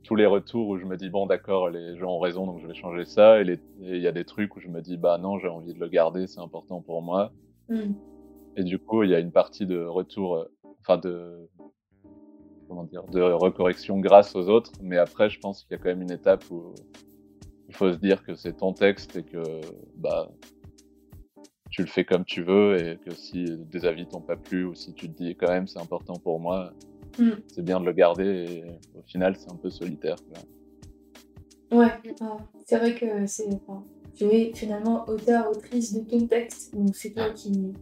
tous 0.10 0.16
les 0.16 0.26
retours 0.26 0.70
où 0.70 0.78
je 0.78 0.86
me 0.86 0.98
dis 0.98 1.10
bon 1.10 1.28
d'accord 1.28 1.70
les 1.70 1.96
gens 1.98 2.16
ont 2.16 2.20
raison 2.20 2.48
donc 2.48 2.60
je 2.62 2.66
vais 2.66 2.74
changer 2.74 3.06
ça 3.06 3.42
et 3.42 3.60
il 3.80 4.02
y 4.02 4.08
a 4.08 4.12
des 4.12 4.26
trucs 4.26 4.56
où 4.56 4.60
je 4.60 4.68
me 4.68 4.82
dis 4.82 4.98
bah 4.98 5.20
non 5.20 5.38
j'ai 5.38 5.48
envie 5.48 5.72
de 5.72 5.80
le 5.80 5.88
garder 5.88 6.26
c'est 6.26 6.40
important 6.40 6.82
pour 6.82 7.04
moi 7.04 7.32
mm. 7.70 7.92
et 8.56 8.64
du 8.64 8.80
coup 8.80 9.04
il 9.04 9.12
y 9.12 9.14
a 9.14 9.20
une 9.20 9.32
partie 9.32 9.68
de 9.68 9.86
retour 9.86 10.38
euh, 10.38 10.46
enfin 10.82 10.98
de 10.98 11.48
comment 12.68 12.86
dire 12.86 13.04
de 13.04 13.22
recorrection 13.22 14.00
grâce 14.00 14.36
aux 14.36 14.50
autres 14.50 14.72
mais 14.82 14.98
après 14.98 15.30
je 15.30 15.40
pense 15.40 15.64
qu'il 15.64 15.78
y 15.78 15.80
a 15.80 15.84
quand 15.84 15.90
même 15.90 16.02
une 16.02 16.12
étape 16.12 16.44
où 16.50 16.74
il 17.68 17.76
faut 17.76 17.92
se 17.92 17.98
dire 17.98 18.24
que 18.24 18.34
c'est 18.34 18.54
ton 18.54 18.74
texte 18.74 19.16
et 19.16 19.24
que 19.24 19.44
bah 19.96 20.32
tu 21.70 21.82
le 21.82 21.88
fais 21.88 22.04
comme 22.04 22.26
tu 22.26 22.44
veux 22.44 22.78
et 22.78 22.98
que 22.98 23.14
si 23.14 23.46
des 23.72 23.86
avis 23.86 24.08
t'ont 24.08 24.22
pas 24.22 24.36
plu 24.36 24.66
ou 24.66 24.74
si 24.74 24.94
tu 24.94 25.10
te 25.10 25.24
dis 25.24 25.36
quand 25.36 25.50
même 25.50 25.68
c'est 25.68 25.80
important 25.80 26.14
pour 26.14 26.40
moi 26.40 26.72
Mm. 27.18 27.32
C'est 27.48 27.64
bien 27.64 27.80
de 27.80 27.86
le 27.86 27.94
garder 27.94 28.46
et 28.50 28.64
au 28.98 29.02
final, 29.04 29.36
c'est 29.38 29.52
un 29.52 29.56
peu 29.56 29.70
solitaire. 29.70 30.18
Ouais, 31.72 31.92
c'est 32.66 32.78
vrai 32.78 32.96
que 32.96 33.26
c'est. 33.26 33.50
tu 34.16 34.26
es 34.26 34.52
finalement 34.54 35.08
auteur, 35.08 35.50
autrice 35.50 35.94
de 35.94 36.02
ton 36.02 36.26
texte, 36.28 36.76
donc 36.76 36.96
c'est 36.96 37.12
toi 37.12 37.30
qui. 37.32 37.74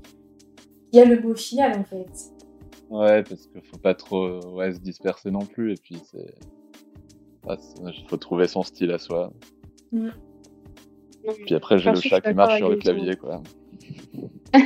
y 0.92 1.00
a 1.00 1.06
le 1.06 1.18
beau 1.18 1.36
final 1.36 1.80
en 1.80 1.84
fait. 1.84 2.10
Ouais, 2.90 3.24
parce 3.24 3.48
qu'il 3.48 3.62
faut 3.62 3.78
pas 3.78 3.94
trop 3.94 4.40
ouais, 4.56 4.74
se 4.74 4.80
disperser 4.80 5.32
non 5.32 5.46
plus, 5.46 5.74
et 5.74 5.78
puis 5.78 5.98
c'est. 6.12 6.36
Il 7.50 8.10
faut 8.10 8.18
trouver 8.18 8.48
son 8.48 8.64
style 8.64 8.92
à 8.92 8.98
soi. 8.98 9.32
Mm. 9.94 10.10
Puis 11.46 11.56
après, 11.56 11.78
j'ai 11.78 11.92
le 11.92 12.00
chat 12.02 12.20
qui 12.20 12.34
marche 12.34 12.58
sur 12.58 12.70
le 12.70 12.76
clavier, 12.76 13.16
quoi. 13.16 13.42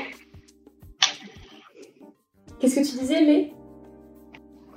Qu'est-ce 2.59 2.75
que 2.75 2.85
tu 2.85 2.99
disais, 2.99 3.21
Lé? 3.21 3.53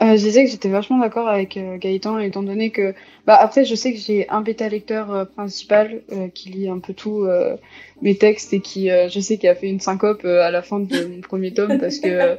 Euh, 0.03 0.17
je 0.17 0.25
disais 0.25 0.45
que 0.45 0.51
j'étais 0.51 0.69
vachement 0.69 0.99
d'accord 0.99 1.29
avec 1.29 1.57
euh, 1.57 1.79
Gaëtan, 1.79 2.19
étant 2.19 2.43
donné 2.43 2.71
que, 2.71 2.95
bah, 3.27 3.37
après, 3.37 3.65
je 3.65 3.75
sais 3.75 3.93
que 3.93 3.99
j'ai 3.99 4.29
un 4.29 4.41
bêta 4.41 4.69
lecteur 4.69 5.13
euh, 5.13 5.25
principal 5.25 6.03
qui 6.35 6.49
lit 6.51 6.69
un 6.69 6.79
peu 6.79 6.93
tout 6.93 7.27
mes 8.03 8.17
textes 8.17 8.53
et 8.53 8.61
qui, 8.61 8.89
je 8.89 9.21
sais, 9.21 9.39
qu'il 9.39 9.49
a 9.49 9.55
fait 9.55 9.69
une 9.69 9.81
syncope 9.81 10.25
à 10.25 10.51
la 10.51 10.63
fin 10.63 10.81
de 10.81 11.07
mon 11.07 11.21
premier 11.21 11.55
tome 11.55 11.79
parce 11.79 11.99
que 11.99 12.37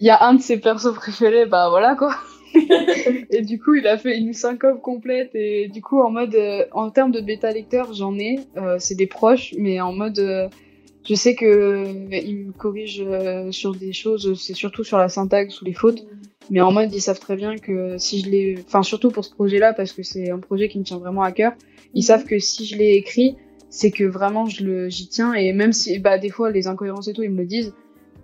il 0.00 0.06
y 0.06 0.10
a 0.10 0.24
un 0.24 0.34
de 0.34 0.40
ses 0.40 0.58
persos 0.58 0.94
préférés, 0.94 1.46
bah 1.46 1.68
voilà 1.70 1.94
quoi. 1.94 2.14
et 3.30 3.42
du 3.42 3.60
coup, 3.60 3.74
il 3.74 3.86
a 3.86 3.96
fait 3.96 4.16
une 4.16 4.32
syncope 4.32 4.80
complète 4.80 5.34
et 5.34 5.68
du 5.68 5.82
coup, 5.82 6.00
en 6.00 6.10
mode, 6.10 6.36
en 6.72 6.90
termes 6.90 7.12
de 7.12 7.20
bêta 7.20 7.50
lecteur, 7.52 7.92
j'en 7.92 8.18
ai, 8.18 8.40
c'est 8.78 8.96
des 8.96 9.06
proches, 9.06 9.54
mais 9.58 9.80
en 9.80 9.92
mode 9.92 10.50
je 11.06 11.14
sais 11.14 11.34
que 11.34 11.86
il 12.12 12.46
me 12.46 12.52
corrige 12.52 13.04
sur 13.50 13.74
des 13.74 13.92
choses, 13.92 14.40
c'est 14.40 14.54
surtout 14.54 14.84
sur 14.84 14.98
la 14.98 15.08
syntaxe 15.08 15.60
ou 15.60 15.64
les 15.64 15.74
fautes. 15.74 16.06
Mais 16.50 16.60
en 16.60 16.72
mode, 16.72 16.92
ils 16.94 17.00
savent 17.00 17.20
très 17.20 17.36
bien 17.36 17.56
que 17.56 17.96
si 17.98 18.20
je 18.20 18.28
l'ai, 18.28 18.58
enfin 18.66 18.82
surtout 18.82 19.10
pour 19.10 19.24
ce 19.24 19.30
projet-là, 19.30 19.72
parce 19.72 19.92
que 19.92 20.02
c'est 20.02 20.30
un 20.30 20.38
projet 20.38 20.68
qui 20.68 20.78
me 20.78 20.84
tient 20.84 20.98
vraiment 20.98 21.22
à 21.22 21.32
cœur, 21.32 21.52
ils 21.94 22.00
mhm. 22.00 22.02
savent 22.02 22.24
que 22.24 22.38
si 22.38 22.66
je 22.66 22.76
l'ai 22.76 22.94
écrit, 22.94 23.36
c'est 23.70 23.90
que 23.90 24.04
vraiment 24.04 24.46
je 24.46 24.64
le, 24.64 24.88
j'y 24.88 25.08
tiens. 25.08 25.32
Et 25.34 25.52
même 25.52 25.72
si, 25.72 25.98
bah 25.98 26.18
des 26.18 26.30
fois 26.30 26.50
les 26.50 26.66
incohérences 26.66 27.08
et 27.08 27.12
tout, 27.12 27.22
ils 27.22 27.30
me 27.30 27.38
le 27.38 27.46
disent. 27.46 27.74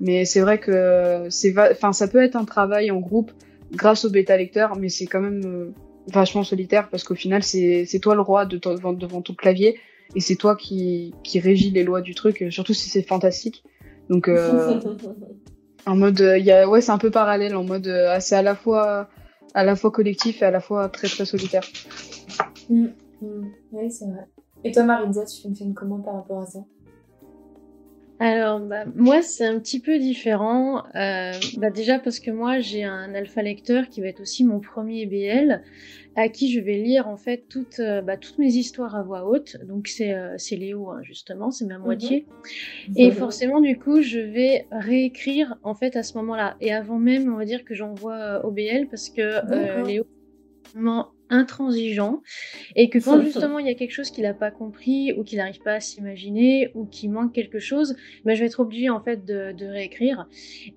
Mais 0.00 0.24
c'est 0.24 0.40
vrai 0.40 0.58
que 0.58 1.26
c'est, 1.28 1.54
enfin 1.70 1.92
ça 1.92 2.08
peut 2.08 2.22
être 2.22 2.36
un 2.36 2.44
travail 2.44 2.90
en 2.90 3.00
groupe 3.00 3.32
grâce 3.72 4.04
au 4.04 4.10
bêta 4.10 4.36
lecteur, 4.36 4.76
mais 4.76 4.88
c'est 4.88 5.06
quand 5.06 5.20
même 5.20 5.42
euh, 5.44 5.72
vachement 6.06 6.42
solitaire 6.42 6.88
parce 6.88 7.04
qu'au 7.04 7.14
final 7.14 7.42
c'est, 7.42 7.84
c'est 7.84 7.98
toi 7.98 8.14
le 8.14 8.22
roi 8.22 8.46
de 8.46 8.56
devant 8.56 9.20
ton 9.20 9.34
clavier 9.34 9.78
et 10.14 10.20
c'est 10.20 10.36
toi 10.36 10.56
qui, 10.56 11.14
qui 11.22 11.40
régit 11.40 11.70
les 11.70 11.84
lois 11.84 12.00
du 12.00 12.14
truc, 12.14 12.44
surtout 12.50 12.74
si 12.74 12.88
c'est 12.88 13.02
fantastique. 13.02 13.64
Donc 14.08 14.28
euh, 14.28 14.80
En 15.86 15.96
mode, 15.96 16.20
euh, 16.20 16.38
y 16.38 16.50
a, 16.50 16.68
ouais, 16.68 16.80
c'est 16.80 16.92
un 16.92 16.98
peu 16.98 17.10
parallèle, 17.10 17.56
en 17.56 17.64
mode, 17.64 17.86
euh, 17.86 18.16
c'est 18.20 18.36
à 18.36 18.42
la 18.42 18.54
fois, 18.54 19.08
à 19.54 19.64
la 19.64 19.76
fois 19.76 19.90
collectif 19.90 20.42
et 20.42 20.44
à 20.44 20.50
la 20.50 20.60
fois 20.60 20.88
très 20.88 21.08
très 21.08 21.24
solitaire. 21.24 21.62
Mm, 22.68 22.88
mm. 23.22 23.50
Oui, 23.72 23.90
c'est 23.90 24.04
vrai. 24.04 24.26
Et 24.62 24.72
toi, 24.72 24.82
Maritza, 24.82 25.24
tu 25.24 25.40
fonctionnes 25.40 25.72
comment 25.72 26.00
par 26.00 26.16
rapport 26.16 26.42
à 26.42 26.46
ça? 26.46 26.58
Alors, 28.22 28.60
bah, 28.60 28.84
moi, 28.94 29.22
c'est 29.22 29.46
un 29.46 29.58
petit 29.58 29.80
peu 29.80 29.98
différent. 29.98 30.84
Euh, 30.94 31.32
bah, 31.56 31.70
déjà 31.70 31.98
parce 31.98 32.20
que 32.20 32.30
moi, 32.30 32.60
j'ai 32.60 32.84
un 32.84 33.14
alpha 33.14 33.40
lecteur 33.40 33.88
qui 33.88 34.02
va 34.02 34.08
être 34.08 34.20
aussi 34.20 34.44
mon 34.44 34.60
premier 34.60 35.06
BL, 35.06 35.62
à 36.16 36.28
qui 36.28 36.52
je 36.52 36.60
vais 36.60 36.76
lire 36.76 37.08
en 37.08 37.16
fait 37.16 37.46
toutes, 37.48 37.80
euh, 37.80 38.02
bah, 38.02 38.18
toutes 38.18 38.38
mes 38.38 38.52
histoires 38.52 38.94
à 38.94 39.02
voix 39.02 39.26
haute. 39.26 39.56
Donc, 39.66 39.88
c'est 39.88 40.12
euh, 40.12 40.36
Léo, 40.50 40.90
hein, 40.90 41.00
justement, 41.02 41.50
c'est 41.50 41.64
ma 41.64 41.78
mhm. 41.78 41.84
moitié. 41.84 42.26
Et 42.94 43.10
forcément, 43.10 43.58
du 43.58 43.78
coup, 43.78 44.02
je 44.02 44.18
vais 44.18 44.66
réécrire 44.70 45.56
en 45.62 45.74
fait 45.74 45.96
à 45.96 46.02
ce 46.02 46.18
moment-là. 46.18 46.58
Et 46.60 46.74
avant 46.74 46.98
même, 46.98 47.32
on 47.32 47.38
va 47.38 47.46
dire 47.46 47.64
que 47.64 47.74
j'envoie 47.74 48.44
au 48.44 48.50
BL 48.50 48.88
parce 48.90 49.08
que 49.08 49.86
Léo 49.86 50.04
intransigeant 51.30 52.22
et 52.76 52.90
que 52.90 52.98
quand 52.98 53.20
justement 53.20 53.58
il 53.58 53.66
y 53.66 53.70
a 53.70 53.74
quelque 53.74 53.92
chose 53.92 54.10
qu'il 54.10 54.24
n'a 54.24 54.34
pas 54.34 54.50
compris 54.50 55.12
ou 55.12 55.24
qu'il 55.24 55.38
n'arrive 55.38 55.60
pas 55.60 55.74
à 55.74 55.80
s'imaginer 55.80 56.70
ou 56.74 56.84
qu'il 56.86 57.10
manque 57.10 57.32
quelque 57.32 57.58
chose, 57.58 57.96
ben, 58.24 58.34
je 58.34 58.40
vais 58.40 58.46
être 58.46 58.60
obligée 58.60 58.90
en 58.90 59.00
fait 59.00 59.24
de, 59.24 59.54
réécrire. 59.70 60.26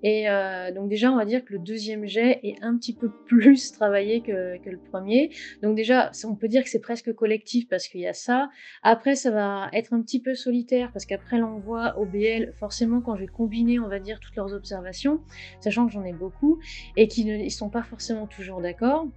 Et 0.02 0.28
euh, 0.28 0.72
donc 0.72 0.88
déjà 0.88 1.10
on 1.10 1.16
va 1.16 1.24
dire 1.24 1.44
que 1.44 1.52
le 1.52 1.58
deuxième 1.58 2.06
jet 2.06 2.38
est 2.42 2.62
un 2.62 2.76
petit 2.76 2.94
peu 2.94 3.10
plus 3.26 3.72
travaillé 3.72 4.20
que, 4.20 4.58
que 4.58 4.70
le 4.70 4.78
premier. 4.78 5.30
Donc 5.62 5.74
déjà 5.74 6.10
on 6.24 6.34
peut 6.34 6.48
dire 6.48 6.62
que 6.62 6.70
c'est 6.70 6.80
presque 6.80 7.12
collectif 7.12 7.68
parce 7.68 7.88
qu'il 7.88 8.00
y 8.00 8.06
a 8.06 8.12
ça. 8.12 8.48
Après 8.82 9.16
ça 9.16 9.30
va 9.30 9.68
être 9.72 9.92
un 9.92 10.02
petit 10.02 10.20
peu 10.20 10.34
solitaire 10.34 10.90
parce 10.92 11.04
qu'après 11.04 11.38
l'envoi 11.38 11.98
au 11.98 12.06
BL, 12.06 12.54
forcément 12.58 13.00
quand 13.00 13.16
je 13.16 13.22
vais 13.22 13.26
combiner 13.26 13.80
on 13.80 13.88
va 13.88 13.98
dire 13.98 14.20
toutes 14.20 14.36
leurs 14.36 14.52
observations, 14.54 15.20
sachant 15.60 15.86
que 15.86 15.92
j'en 15.92 16.04
ai 16.04 16.12
beaucoup 16.12 16.60
et 16.96 17.08
qu'ils 17.08 17.26
ne 17.26 17.48
sont 17.48 17.70
pas 17.70 17.82
forcément 17.82 18.26
toujours 18.26 18.60
d'accord 18.60 19.08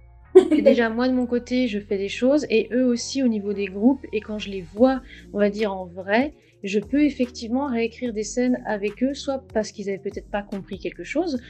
déjà, 0.62 0.88
moi 0.88 1.08
de 1.08 1.14
mon 1.14 1.26
côté, 1.26 1.68
je 1.68 1.78
fais 1.78 1.98
des 1.98 2.08
choses 2.08 2.46
et 2.50 2.68
eux 2.72 2.84
aussi 2.84 3.22
au 3.22 3.28
niveau 3.28 3.52
des 3.52 3.66
groupes. 3.66 4.04
Et 4.12 4.20
quand 4.20 4.38
je 4.38 4.50
les 4.50 4.62
vois, 4.62 5.00
on 5.32 5.38
va 5.38 5.50
dire 5.50 5.72
en 5.72 5.86
vrai, 5.86 6.34
je 6.64 6.80
peux 6.80 7.04
effectivement 7.04 7.66
réécrire 7.66 8.12
des 8.12 8.22
scènes 8.22 8.62
avec 8.66 9.02
eux, 9.02 9.14
soit 9.14 9.44
parce 9.52 9.72
qu'ils 9.72 9.88
avaient 9.88 9.98
peut-être 9.98 10.30
pas 10.30 10.42
compris 10.42 10.78
quelque 10.78 11.04
chose, 11.04 11.40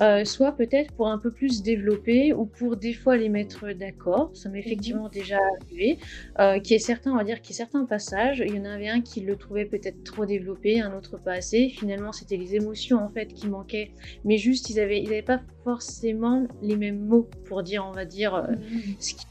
euh, 0.00 0.24
soit 0.24 0.52
peut-être 0.52 0.92
pour 0.92 1.08
un 1.08 1.18
peu 1.18 1.30
plus 1.30 1.62
développer 1.62 2.32
ou 2.32 2.44
pour 2.44 2.76
des 2.76 2.92
fois 2.92 3.16
les 3.16 3.28
mettre 3.28 3.72
d'accord. 3.72 4.30
Ça 4.34 4.48
m'est 4.48 4.60
effectivement 4.60 5.04
mhm. 5.04 5.10
déjà 5.10 5.38
arrivé. 5.60 5.98
Euh, 6.38 6.60
qui 6.60 6.74
est 6.74 6.78
certain, 6.78 7.12
on 7.12 7.16
va 7.16 7.24
dire, 7.24 7.40
qu'il 7.40 7.52
y 7.52 7.54
a 7.54 7.64
certains 7.64 7.84
passages. 7.84 8.42
Il 8.46 8.54
y 8.54 8.60
en 8.60 8.64
avait 8.64 8.88
un 8.88 9.00
qui 9.00 9.20
le 9.20 9.36
trouvait 9.36 9.64
peut-être 9.64 10.04
trop 10.04 10.26
développé, 10.26 10.80
un 10.80 10.96
autre 10.96 11.18
pas 11.18 11.32
assez. 11.32 11.68
Finalement, 11.70 12.12
c'était 12.12 12.36
les 12.36 12.54
émotions 12.54 12.98
en 12.98 13.08
fait 13.08 13.26
qui 13.26 13.48
manquaient, 13.48 13.92
mais 14.24 14.38
juste 14.38 14.70
ils 14.70 14.78
avaient, 14.80 15.02
ils 15.02 15.08
avaient 15.08 15.22
pas 15.22 15.40
forcément 15.64 16.46
les 16.62 16.76
mêmes 16.76 17.04
mots 17.04 17.28
pour 17.46 17.62
dire, 17.62 17.84
on 17.88 17.92
va 17.92 18.04
dire, 18.04 18.34
euh, 18.34 18.52
mhm. 18.52 18.96
ce 18.98 19.14
qui, 19.14 19.26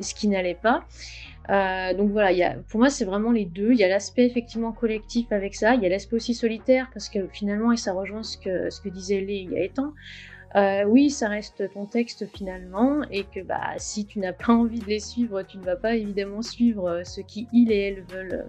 ce 0.00 0.14
qui 0.14 0.28
n'allait 0.28 0.54
pas. 0.54 0.84
Euh, 1.48 1.94
donc 1.94 2.10
voilà, 2.10 2.54
pour 2.68 2.80
moi 2.80 2.90
c'est 2.90 3.04
vraiment 3.04 3.32
les 3.32 3.44
deux. 3.44 3.72
Il 3.72 3.78
y 3.78 3.84
a 3.84 3.88
l'aspect 3.88 4.26
effectivement 4.26 4.72
collectif 4.72 5.32
avec 5.32 5.54
ça, 5.54 5.74
il 5.74 5.82
y 5.82 5.86
a 5.86 5.88
l'aspect 5.88 6.16
aussi 6.16 6.34
solitaire 6.34 6.88
parce 6.92 7.08
que 7.08 7.26
finalement, 7.32 7.72
et 7.72 7.76
ça 7.76 7.92
rejoint 7.92 8.22
ce 8.22 8.36
que, 8.36 8.88
disait 8.88 9.20
Lé 9.20 9.46
il 9.46 9.52
y 9.52 9.58
a 9.58 9.64
euh, 10.56 10.84
oui, 10.84 11.10
ça 11.10 11.28
reste 11.28 11.72
ton 11.72 11.86
texte 11.86 12.26
finalement, 12.26 13.02
et 13.10 13.24
que 13.24 13.40
bah, 13.40 13.74
si 13.78 14.04
tu 14.04 14.18
n'as 14.18 14.32
pas 14.32 14.52
envie 14.52 14.80
de 14.80 14.86
les 14.86 15.00
suivre, 15.00 15.42
tu 15.42 15.58
ne 15.58 15.62
vas 15.62 15.76
pas 15.76 15.94
évidemment 15.94 16.42
suivre 16.42 17.02
ce 17.04 17.20
qui 17.20 17.46
ils 17.52 17.70
et 17.70 17.78
elles 17.78 18.04
veulent. 18.10 18.46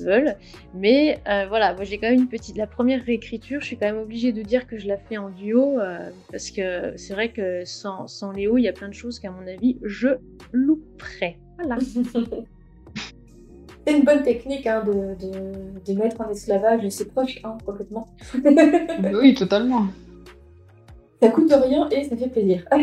veulent. 0.00 0.36
Mais 0.74 1.20
euh, 1.28 1.46
voilà, 1.48 1.74
moi 1.74 1.84
j'ai 1.84 1.98
quand 1.98 2.10
même 2.10 2.20
une 2.20 2.28
petite. 2.28 2.56
La 2.56 2.66
première 2.66 3.04
réécriture, 3.04 3.60
je 3.60 3.66
suis 3.66 3.76
quand 3.76 3.86
même 3.86 3.98
obligée 3.98 4.32
de 4.32 4.42
dire 4.42 4.66
que 4.66 4.78
je 4.78 4.88
la 4.88 4.96
fais 4.96 5.18
en 5.18 5.30
duo, 5.30 5.78
parce 6.30 6.50
que 6.50 6.96
c'est 6.96 7.14
vrai 7.14 7.30
que 7.30 7.64
sans, 7.64 8.08
sans 8.08 8.32
Léo, 8.32 8.58
il 8.58 8.62
y 8.62 8.68
a 8.68 8.72
plein 8.72 8.88
de 8.88 8.94
choses 8.94 9.20
qu'à 9.20 9.30
mon 9.30 9.46
avis, 9.46 9.78
je 9.82 10.08
louperais. 10.52 11.38
C'est 13.86 13.96
une 13.96 14.04
bonne 14.04 14.22
technique 14.22 14.66
hein, 14.66 14.84
de, 14.84 15.16
de, 15.86 15.98
mettre 15.98 16.20
en 16.20 16.28
esclavage 16.30 16.86
ses 16.90 17.06
proches, 17.06 17.40
hein, 17.44 17.56
complètement. 17.64 18.08
oui, 19.14 19.34
totalement. 19.34 19.86
Ça 21.22 21.28
coûte 21.28 21.52
rien 21.52 21.88
et 21.90 22.04
ça 22.04 22.16
fait 22.16 22.28
plaisir. 22.28 22.64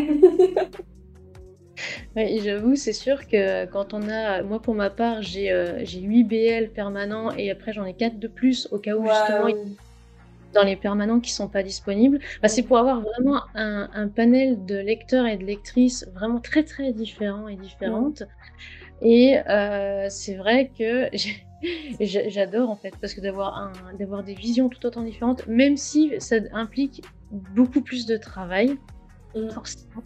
Oui, 2.16 2.40
j'avoue, 2.42 2.74
c'est 2.74 2.92
sûr 2.92 3.28
que 3.28 3.66
quand 3.66 3.94
on 3.94 4.08
a, 4.08 4.42
moi 4.42 4.60
pour 4.60 4.74
ma 4.74 4.90
part, 4.90 5.22
j'ai 5.22 5.52
euh, 5.52 5.84
j'ai 5.84 6.00
8 6.00 6.24
BL 6.24 6.70
permanents 6.70 7.32
et 7.32 7.50
après 7.50 7.72
j'en 7.72 7.84
ai 7.84 7.94
4 7.94 8.18
de 8.18 8.26
plus 8.26 8.68
au 8.72 8.78
cas 8.78 8.96
où 8.96 9.06
justement 9.06 9.54
dans 10.54 10.64
les 10.64 10.76
permanents 10.76 11.20
qui 11.20 11.30
sont 11.30 11.48
pas 11.48 11.62
disponibles. 11.62 12.18
Bah, 12.42 12.48
c'est 12.48 12.62
pour 12.62 12.78
avoir 12.78 13.00
vraiment 13.02 13.42
un, 13.54 13.88
un, 13.92 14.08
panel 14.08 14.64
de 14.64 14.76
lecteurs 14.76 15.26
et 15.26 15.36
de 15.36 15.44
lectrices 15.44 16.08
vraiment 16.14 16.40
très 16.40 16.64
très 16.64 16.92
différents 16.92 17.48
et 17.48 17.56
différentes. 17.56 18.22
Et 19.02 19.38
euh, 19.48 20.06
c'est 20.10 20.34
vrai 20.34 20.70
que 20.76 21.10
j'adore 22.00 22.70
en 22.70 22.76
fait 22.76 22.94
parce 23.00 23.14
que 23.14 23.20
d'avoir 23.20 23.72
d'avoir 23.98 24.24
des 24.24 24.34
visions 24.34 24.68
tout 24.68 24.84
autant 24.86 25.02
différentes, 25.02 25.46
même 25.46 25.76
si 25.76 26.14
ça 26.18 26.36
implique 26.52 27.02
beaucoup 27.30 27.80
plus 27.80 28.06
de 28.06 28.16
travail, 28.16 28.78
mm. 29.34 29.50
forcément. 29.50 30.02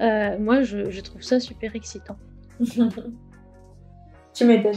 Euh, 0.00 0.38
moi, 0.38 0.62
je, 0.62 0.90
je, 0.90 1.00
trouve 1.00 1.22
ça 1.22 1.40
super 1.40 1.74
excitant. 1.74 2.16
tu 4.34 4.44
m'étonnes. 4.44 4.74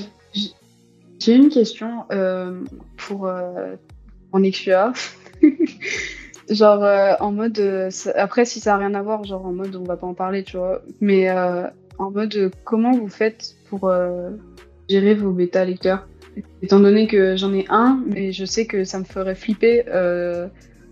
J'ai 1.20 1.36
une 1.36 1.50
question 1.50 2.06
euh, 2.12 2.64
pour 2.98 3.28
euh, 3.28 3.76
en 4.32 4.42
XUA. 4.42 4.94
genre 6.50 6.84
euh, 6.84 7.14
en 7.20 7.32
mode 7.32 7.62
après 8.16 8.46
si 8.46 8.60
ça 8.60 8.76
a 8.76 8.78
rien 8.78 8.94
à 8.96 9.02
voir 9.02 9.24
genre 9.24 9.46
en 9.46 9.54
mode 9.54 9.76
on 9.76 9.84
va 9.84 9.96
pas 9.96 10.08
en 10.08 10.14
parler 10.14 10.44
tu 10.44 10.58
vois 10.58 10.82
mais 11.00 11.30
euh, 11.30 11.68
en 11.98 12.12
mode 12.12 12.52
comment 12.66 12.92
vous 12.92 13.08
faites 13.08 13.56
pour 13.70 13.92
gérer 14.90 15.14
vos 15.14 15.32
bêta 15.32 15.64
lecteurs 15.64 16.08
étant 16.62 16.80
donné 16.80 17.08
que 17.08 17.38
j'en 17.38 17.54
ai 17.54 17.66
un 17.70 18.04
mais 18.06 18.32
je 18.34 18.44
sais 18.44 18.66
que 18.66 18.84
ça 18.84 19.00
me 19.00 19.06
ferait 19.06 19.36
flipper 19.36 19.86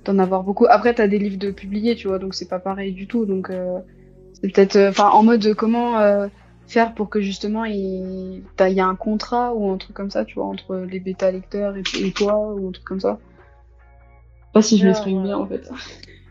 d'en 0.05 0.19
avoir 0.19 0.43
beaucoup 0.43 0.65
après 0.69 0.93
t'as 0.93 1.07
des 1.07 1.19
livres 1.19 1.37
de 1.37 1.51
publier 1.51 1.95
tu 1.95 2.07
vois 2.07 2.19
donc 2.19 2.33
c'est 2.33 2.47
pas 2.47 2.59
pareil 2.59 2.93
du 2.93 3.07
tout 3.07 3.25
donc 3.25 3.51
c'est 4.33 4.51
peut-être 4.51 4.77
enfin 4.89 5.09
en 5.09 5.23
mode 5.23 5.53
comment 5.55 6.29
faire 6.67 6.93
pour 6.93 7.09
que 7.09 7.19
justement 7.21 7.65
il 7.65 8.43
y 8.59 8.79
a 8.79 8.85
un 8.85 8.95
contrat 8.95 9.53
ou 9.53 9.69
un 9.71 9.77
truc 9.77 9.95
comme 9.95 10.11
ça 10.11 10.25
tu 10.25 10.35
vois 10.35 10.45
entre 10.45 10.77
les 10.77 10.99
bêta 10.99 11.31
lecteurs 11.31 11.75
et, 11.75 11.83
et 12.01 12.11
toi 12.11 12.53
ou 12.53 12.69
un 12.69 12.71
truc 12.71 12.85
comme 12.85 12.99
ça 12.99 13.19
pas 14.53 14.61
si 14.61 14.77
je 14.77 14.85
m'exprime 14.85 15.23
bien 15.23 15.37
en 15.37 15.47
fait. 15.47 15.69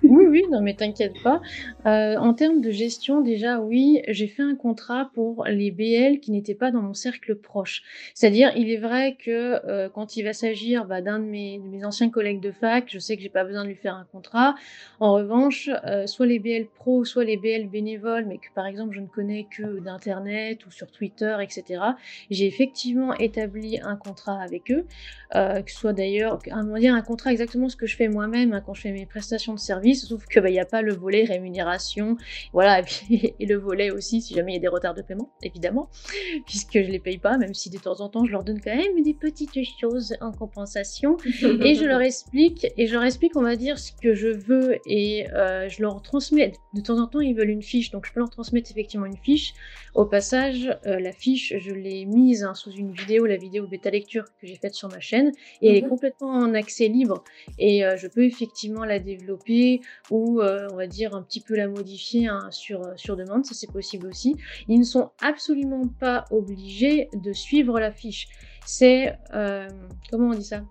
Oui, 0.08 0.24
oui, 0.26 0.44
non, 0.50 0.62
mais 0.62 0.72
t'inquiète 0.72 1.22
pas. 1.22 1.42
Euh, 1.84 2.16
en 2.16 2.32
termes 2.32 2.62
de 2.62 2.70
gestion, 2.70 3.20
déjà, 3.20 3.60
oui, 3.60 4.00
j'ai 4.08 4.26
fait 4.26 4.42
un 4.42 4.54
contrat 4.54 5.10
pour 5.12 5.44
les 5.44 5.70
BL 5.70 6.20
qui 6.20 6.30
n'étaient 6.30 6.54
pas 6.54 6.70
dans 6.70 6.80
mon 6.80 6.94
cercle 6.94 7.36
proche. 7.36 7.82
C'est-à-dire, 8.14 8.50
il 8.56 8.70
est 8.70 8.78
vrai 8.78 9.18
que 9.22 9.60
euh, 9.66 9.90
quand 9.90 10.16
il 10.16 10.22
va 10.22 10.32
s'agir 10.32 10.86
bah, 10.86 11.02
d'un 11.02 11.18
de 11.18 11.24
mes, 11.24 11.60
anciens 11.84 12.08
collègues 12.08 12.40
de 12.40 12.52
fac, 12.52 12.86
je 12.88 12.98
sais 12.98 13.16
que 13.16 13.22
j'ai 13.22 13.28
pas 13.28 13.44
besoin 13.44 13.64
de 13.64 13.68
lui 13.68 13.74
faire 13.74 13.96
un 13.96 14.06
contrat. 14.10 14.54
En 14.98 15.12
revanche, 15.12 15.68
euh, 15.84 16.06
soit 16.06 16.26
les 16.26 16.38
BL 16.38 16.66
pro, 16.74 17.04
soit 17.04 17.24
les 17.24 17.36
BL 17.36 17.68
bénévoles, 17.68 18.24
mais 18.24 18.38
que 18.38 18.48
par 18.54 18.66
exemple 18.66 18.94
je 18.94 19.00
ne 19.00 19.06
connais 19.06 19.46
que 19.50 19.80
d'internet 19.80 20.64
ou 20.64 20.70
sur 20.70 20.90
Twitter, 20.90 21.36
etc. 21.42 21.82
J'ai 22.30 22.46
effectivement 22.46 23.12
établi 23.14 23.78
un 23.82 23.96
contrat 23.96 24.40
avec 24.40 24.70
eux, 24.70 24.86
que 25.32 25.70
ce 25.70 25.78
soit 25.78 25.92
d'ailleurs, 25.92 26.38
un, 26.50 26.78
dire 26.78 26.94
un 26.94 27.02
contrat 27.02 27.30
exactement 27.30 27.68
ce 27.68 27.76
que 27.76 27.86
je 27.86 27.96
fais 27.96 28.08
moi-même 28.08 28.52
hein, 28.52 28.62
quand 28.64 28.74
je 28.74 28.82
fais 28.82 28.92
mes 28.92 29.06
prestations 29.06 29.54
de 29.54 29.58
service 29.58 29.97
sauf 30.06 30.26
que 30.26 30.40
bah, 30.40 30.48
il 30.48 30.52
n'y 30.52 30.60
a 30.60 30.66
pas 30.66 30.82
le 30.82 30.94
volet 30.94 31.24
rémunération, 31.24 32.16
voilà, 32.52 32.80
et, 32.80 32.82
puis, 32.82 33.34
et 33.40 33.46
le 33.46 33.56
volet 33.56 33.90
aussi 33.90 34.20
si 34.20 34.34
jamais 34.34 34.52
il 34.52 34.54
y 34.54 34.58
a 34.58 34.60
des 34.60 34.68
retards 34.68 34.94
de 34.94 35.02
paiement, 35.02 35.30
évidemment, 35.42 35.88
puisque 36.46 36.74
je 36.74 36.90
les 36.90 36.98
paye 36.98 37.18
pas, 37.18 37.38
même 37.38 37.54
si 37.54 37.70
de 37.70 37.78
temps 37.78 38.00
en 38.00 38.08
temps 38.08 38.24
je 38.24 38.32
leur 38.32 38.44
donne 38.44 38.60
quand 38.60 38.74
même 38.74 39.02
des 39.02 39.14
petites 39.14 39.58
choses 39.80 40.14
en 40.20 40.32
compensation, 40.32 41.16
et 41.64 41.74
je 41.74 41.84
leur 41.84 42.00
explique, 42.00 42.66
et 42.76 42.86
je 42.86 42.94
leur 42.94 43.04
explique, 43.04 43.36
on 43.36 43.42
va 43.42 43.56
dire, 43.56 43.78
ce 43.78 43.92
que 43.92 44.14
je 44.14 44.28
veux, 44.28 44.76
et 44.86 45.30
euh, 45.32 45.68
je 45.68 45.82
leur 45.82 46.02
transmets, 46.02 46.52
de 46.74 46.80
temps 46.80 46.98
en 46.98 47.06
temps 47.06 47.20
ils 47.20 47.34
veulent 47.34 47.50
une 47.50 47.62
fiche, 47.62 47.90
donc 47.90 48.06
je 48.06 48.12
peux 48.12 48.20
leur 48.20 48.30
transmettre 48.30 48.70
effectivement 48.70 49.06
une 49.06 49.16
fiche, 49.16 49.54
au 49.94 50.04
passage, 50.04 50.68
euh, 50.86 51.00
la 51.00 51.12
fiche, 51.12 51.54
je 51.58 51.72
l'ai 51.72 52.04
mise 52.04 52.44
hein, 52.44 52.54
sous 52.54 52.70
une 52.70 52.92
vidéo, 52.92 53.26
la 53.26 53.36
vidéo 53.36 53.66
bêta 53.66 53.90
lecture 53.90 54.24
que 54.40 54.46
j'ai 54.46 54.56
faite 54.56 54.74
sur 54.74 54.88
ma 54.88 55.00
chaîne, 55.00 55.32
et 55.60 55.70
elle 55.70 55.76
est 55.76 55.82
mhm. 55.82 55.88
complètement 55.88 56.30
en 56.30 56.54
accès 56.54 56.88
libre, 56.88 57.24
et 57.58 57.84
euh, 57.84 57.96
je 57.96 58.06
peux 58.06 58.24
effectivement 58.24 58.84
la 58.84 58.98
développer, 58.98 59.80
ou 60.10 60.40
euh, 60.40 60.68
on 60.72 60.76
va 60.76 60.86
dire 60.86 61.14
un 61.14 61.22
petit 61.22 61.40
peu 61.40 61.56
la 61.56 61.68
modifier 61.68 62.28
hein, 62.28 62.48
sur, 62.50 62.82
euh, 62.82 62.92
sur 62.96 63.16
demande, 63.16 63.44
ça 63.44 63.54
c'est 63.54 63.70
possible 63.70 64.06
aussi. 64.06 64.36
Ils 64.68 64.78
ne 64.78 64.84
sont 64.84 65.10
absolument 65.20 65.86
pas 66.00 66.24
obligés 66.30 67.08
de 67.12 67.32
suivre 67.32 67.78
la 67.80 67.90
fiche. 67.92 68.28
C'est, 68.66 69.18
euh, 69.34 69.68
comment 70.10 70.28
on 70.28 70.34
dit 70.34 70.44
ça? 70.44 70.62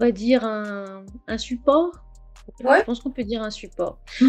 On 0.00 0.04
va 0.04 0.12
dire 0.12 0.44
un, 0.44 1.04
un 1.26 1.38
support 1.38 2.07
je 2.60 2.84
pense 2.84 3.00
qu'on 3.00 3.10
peut 3.10 3.24
dire 3.24 3.42
un 3.42 3.50
support. 3.50 3.98
Mmh. 4.20 4.26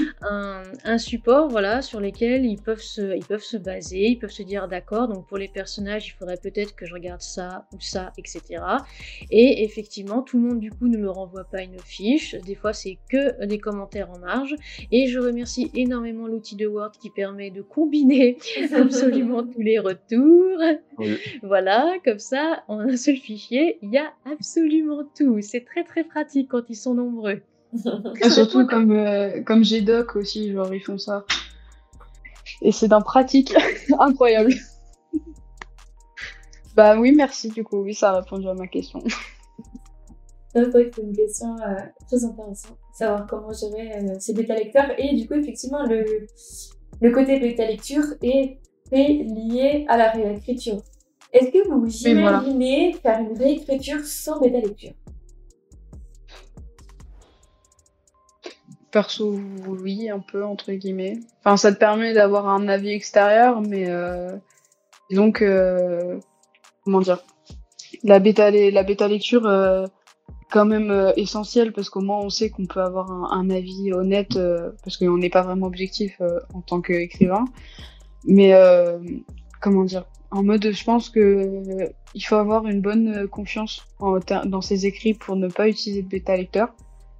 Un, 0.83 0.97
support, 0.97 1.47
voilà, 1.49 1.81
sur 1.81 1.99
lesquels 1.99 2.45
ils 2.45 2.61
peuvent 2.61 2.81
se, 2.81 3.15
ils 3.15 3.25
peuvent 3.25 3.43
se 3.43 3.57
baser, 3.57 4.07
ils 4.07 4.19
peuvent 4.19 4.29
se 4.29 4.43
dire 4.43 4.67
d'accord, 4.67 5.07
donc 5.07 5.27
pour 5.27 5.37
les 5.37 5.47
personnages, 5.47 6.07
il 6.07 6.11
faudrait 6.11 6.37
peut-être 6.37 6.75
que 6.75 6.85
je 6.85 6.93
regarde 6.93 7.21
ça 7.21 7.65
ou 7.73 7.79
ça, 7.79 8.11
etc. 8.17 8.63
Et 9.31 9.63
effectivement, 9.63 10.21
tout 10.21 10.37
le 10.37 10.47
monde 10.47 10.59
du 10.59 10.71
coup 10.71 10.87
ne 10.87 10.97
me 10.97 11.09
renvoie 11.09 11.45
pas 11.45 11.61
une 11.61 11.79
fiche. 11.79 12.35
Des 12.45 12.55
fois, 12.55 12.73
c'est 12.73 12.97
que 13.09 13.45
des 13.45 13.59
commentaires 13.59 14.09
en 14.11 14.19
marge. 14.19 14.55
Et 14.91 15.07
je 15.07 15.19
remercie 15.19 15.71
énormément 15.73 16.27
l'outil 16.27 16.55
de 16.55 16.67
Word 16.67 16.91
qui 16.99 17.09
permet 17.09 17.51
de 17.51 17.61
combiner 17.61 18.37
absolument 18.73 19.43
tous 19.43 19.61
les 19.61 19.79
retours. 19.79 20.59
Voilà, 21.43 21.95
comme 22.03 22.19
ça, 22.19 22.63
en 22.67 22.79
un 22.79 22.97
seul 22.97 23.17
fichier, 23.17 23.77
il 23.81 23.91
y 23.91 23.97
a 23.97 24.11
absolument 24.25 25.03
tout. 25.15 25.39
C'est 25.41 25.65
très 25.65 25.83
très 25.83 26.03
pratique 26.03 26.49
quand 26.49 26.69
ils 26.69 26.75
sont 26.75 26.93
nombreux. 26.93 27.41
Et 28.21 28.29
surtout 28.29 28.65
comme, 28.67 28.91
euh, 28.91 29.43
comme 29.43 29.63
GDoc 29.63 30.15
aussi, 30.15 30.51
genre 30.51 30.73
ils 30.73 30.81
font 30.81 30.97
ça. 30.97 31.25
Et 32.61 32.71
c'est 32.71 32.87
d'un 32.87 33.01
pratique 33.01 33.53
incroyable. 33.99 34.53
bah 36.75 36.99
oui, 36.99 37.13
merci 37.15 37.49
du 37.49 37.63
coup, 37.63 37.77
oui, 37.77 37.93
ça 37.93 38.09
a 38.09 38.21
répondu 38.21 38.47
à 38.47 38.53
ma 38.53 38.67
question. 38.67 39.03
C'est 40.51 40.63
vrai 40.63 40.89
que 40.89 40.95
c'est 40.95 41.03
une 41.03 41.15
question 41.15 41.55
euh, 41.57 41.75
très 42.07 42.25
intéressante, 42.25 42.77
savoir 42.91 43.27
comment 43.27 43.53
gérer 43.53 43.97
euh, 43.97 44.15
ces 44.19 44.33
bêta 44.33 44.55
lecteurs. 44.55 44.91
Et 44.97 45.15
du 45.15 45.27
coup, 45.27 45.35
effectivement, 45.35 45.85
le, 45.85 46.03
le 47.01 47.11
côté 47.11 47.39
bêta 47.39 47.65
lecture 47.67 48.03
est 48.23 48.57
très 48.87 49.07
lié 49.07 49.85
à 49.87 49.97
la 49.97 50.09
réécriture. 50.09 50.81
Est-ce 51.31 51.51
que 51.51 51.69
vous 51.69 51.87
imaginez 52.07 52.93
faire 52.93 53.19
une 53.19 53.37
réécriture 53.37 54.03
sans 54.03 54.39
bêta 54.39 54.59
lecture? 54.59 54.93
Perso, 58.91 59.39
oui, 59.67 60.09
un 60.09 60.19
peu, 60.19 60.43
entre 60.43 60.71
guillemets. 60.71 61.19
Enfin, 61.43 61.57
ça 61.57 61.71
te 61.71 61.77
permet 61.77 62.13
d'avoir 62.13 62.47
un 62.47 62.67
avis 62.67 62.91
extérieur, 62.91 63.61
mais 63.61 63.89
euh, 63.89 64.35
disons 65.09 65.31
que. 65.31 66.19
Comment 66.83 67.01
dire? 67.01 67.23
La 68.03 68.19
bêta, 68.19 68.51
la 68.51 68.83
bêta 68.83 69.07
lecture, 69.07 69.45
euh, 69.45 69.85
quand 70.51 70.65
même 70.65 70.91
euh, 70.91 71.11
essentielle, 71.15 71.71
parce 71.73 71.89
qu'au 71.89 72.01
moins 72.01 72.19
on 72.19 72.29
sait 72.29 72.49
qu'on 72.49 72.65
peut 72.65 72.81
avoir 72.81 73.11
un, 73.33 73.49
avis 73.49 73.93
honnête, 73.93 74.35
euh, 74.35 74.71
parce 74.83 74.97
qu'on 74.97 75.17
n'est 75.17 75.29
pas 75.29 75.43
vraiment 75.43 75.67
objectif 75.67 76.17
euh, 76.21 76.39
en 76.53 76.61
tant 76.61 76.81
qu'écrivain. 76.81 77.45
Mais 78.25 78.53
comment 79.61 79.85
dire? 79.85 80.05
En 80.31 80.43
mode, 80.43 80.71
je 80.71 80.83
pense 80.83 81.09
que 81.09 81.89
il 82.13 82.21
faut 82.21 82.35
avoir 82.35 82.67
une 82.67 82.81
bonne 82.81 83.27
confiance 83.29 83.87
dans 83.99 84.61
ses 84.61 84.85
écrits 84.85 85.13
pour 85.13 85.37
ne 85.37 85.47
pas 85.47 85.69
utiliser 85.69 86.01
de 86.01 86.07
bêta 86.09 86.35
lecteur. 86.35 86.73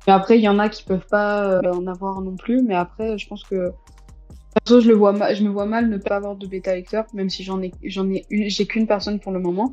Mais 0.08 0.14
après, 0.14 0.38
il 0.38 0.42
y 0.42 0.50
en 0.50 0.60
a 0.60 0.70
qui 0.70 0.84
peuvent 0.84 1.08
pas 1.10 1.44
euh, 1.44 1.74
en 1.74 1.88
avoir 1.88 2.22
non 2.22 2.36
plus. 2.36 2.62
Mais 2.62 2.76
après, 2.76 3.18
je 3.18 3.28
pense 3.28 3.44
que 3.44 3.72
perso, 4.54 4.82
je 4.82 4.88
le 4.88 4.96
vois 4.96 5.34
je 5.34 5.44
me 5.44 5.50
vois 5.50 5.66
mal 5.66 5.90
ne 5.90 5.98
pas 5.98 6.16
avoir 6.16 6.36
de 6.36 6.48
bêta 6.48 6.76
lecteur, 6.76 7.06
même 7.14 7.30
si 7.30 7.44
j'en 7.44 7.62
ai, 7.62 7.72
j'en 7.84 8.10
ai, 8.10 8.26
j'ai 8.30 8.66
qu'une 8.66 8.88
personne 8.88 9.20
pour 9.20 9.32
le 9.32 9.40
moment. 9.40 9.72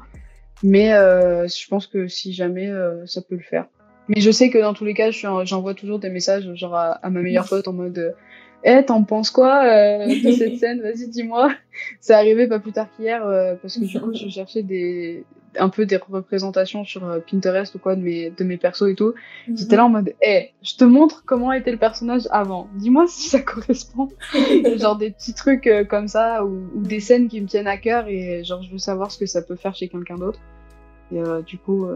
Mais 0.63 0.93
euh, 0.93 1.47
je 1.49 1.69
pense 1.69 1.87
que 1.87 2.09
si 2.09 2.33
jamais, 2.33 2.69
euh, 2.69 3.07
ça 3.07 3.21
peut 3.23 3.37
le 3.37 3.43
faire. 3.43 3.67
Mais 4.09 4.21
je 4.21 4.31
sais 4.31 4.51
que 4.51 4.59
dans 4.59 4.73
tous 4.73 4.85
les 4.85 4.95
cas, 4.95 5.11
j'envoie 5.11 5.75
toujours 5.75 5.99
des 5.99 6.11
messages 6.11 6.53
genre 6.55 6.75
à, 6.77 7.01
ma 7.11 7.21
meilleure 7.21 7.49
pote 7.49 7.67
en 7.67 7.73
mode 7.73 8.15
Eh, 8.65 8.85
t'en 8.85 9.05
penses 9.05 9.31
quoi 9.31 9.65
de 10.07 10.33
cette 10.33 10.59
scène? 10.59 10.83
Vas-y, 10.83 11.09
dis-moi. 11.09 11.53
C'est 12.01 12.15
arrivé 12.15 12.49
pas 12.49 12.59
plus 12.59 12.73
tard 12.73 12.89
qu'hier 12.97 13.23
parce 13.63 13.79
que 13.79 13.85
du 13.85 14.01
coup, 14.01 14.15
je 14.15 14.29
cherchais 14.29 14.63
des, 14.63 15.25
un 15.59 15.69
peu 15.69 15.87
des 15.87 15.97
représentations 15.97 16.85
sur 16.85 17.05
euh, 17.05 17.19
Pinterest 17.19 17.75
ou 17.75 17.79
quoi 17.79 17.97
de 17.97 18.03
mes, 18.03 18.31
de 18.31 18.45
mes 18.45 18.57
persos 18.57 18.91
et 18.91 18.95
tout. 18.95 19.15
Mhm. 19.49 19.57
J'étais 19.57 19.77
là 19.77 19.85
en 19.85 19.89
mode, 19.89 20.15
hé, 20.21 20.29
hey, 20.29 20.53
je 20.63 20.77
te 20.77 20.85
montre 20.85 21.23
comment 21.25 21.53
était 21.53 21.71
le 21.71 21.79
personnage 21.79 22.23
avant. 22.31 22.69
Dis-moi 22.75 23.07
si 23.09 23.29
ça 23.29 23.41
correspond. 23.43 24.09
genre 24.77 24.97
des 24.97 25.11
petits 25.11 25.35
trucs 25.35 25.67
euh, 25.67 25.85
comme 25.85 26.09
ça 26.09 26.45
ou, 26.45 26.69
des 26.77 27.01
scènes 27.01 27.29
qui 27.29 27.41
me 27.41 27.47
tiennent 27.47 27.67
à 27.67 27.77
cœur 27.77 28.07
et 28.09 28.45
genre 28.45 28.63
je 28.63 28.71
veux 28.71 28.79
savoir 28.79 29.11
ce 29.11 29.19
que 29.19 29.27
ça 29.27 29.43
peut 29.43 29.57
faire 29.57 29.75
chez 29.75 29.89
quelqu'un 29.89 30.17
d'autre. 30.17 30.41
Et 31.13 31.21
euh, 31.21 31.41
du 31.43 31.59
coup, 31.59 31.87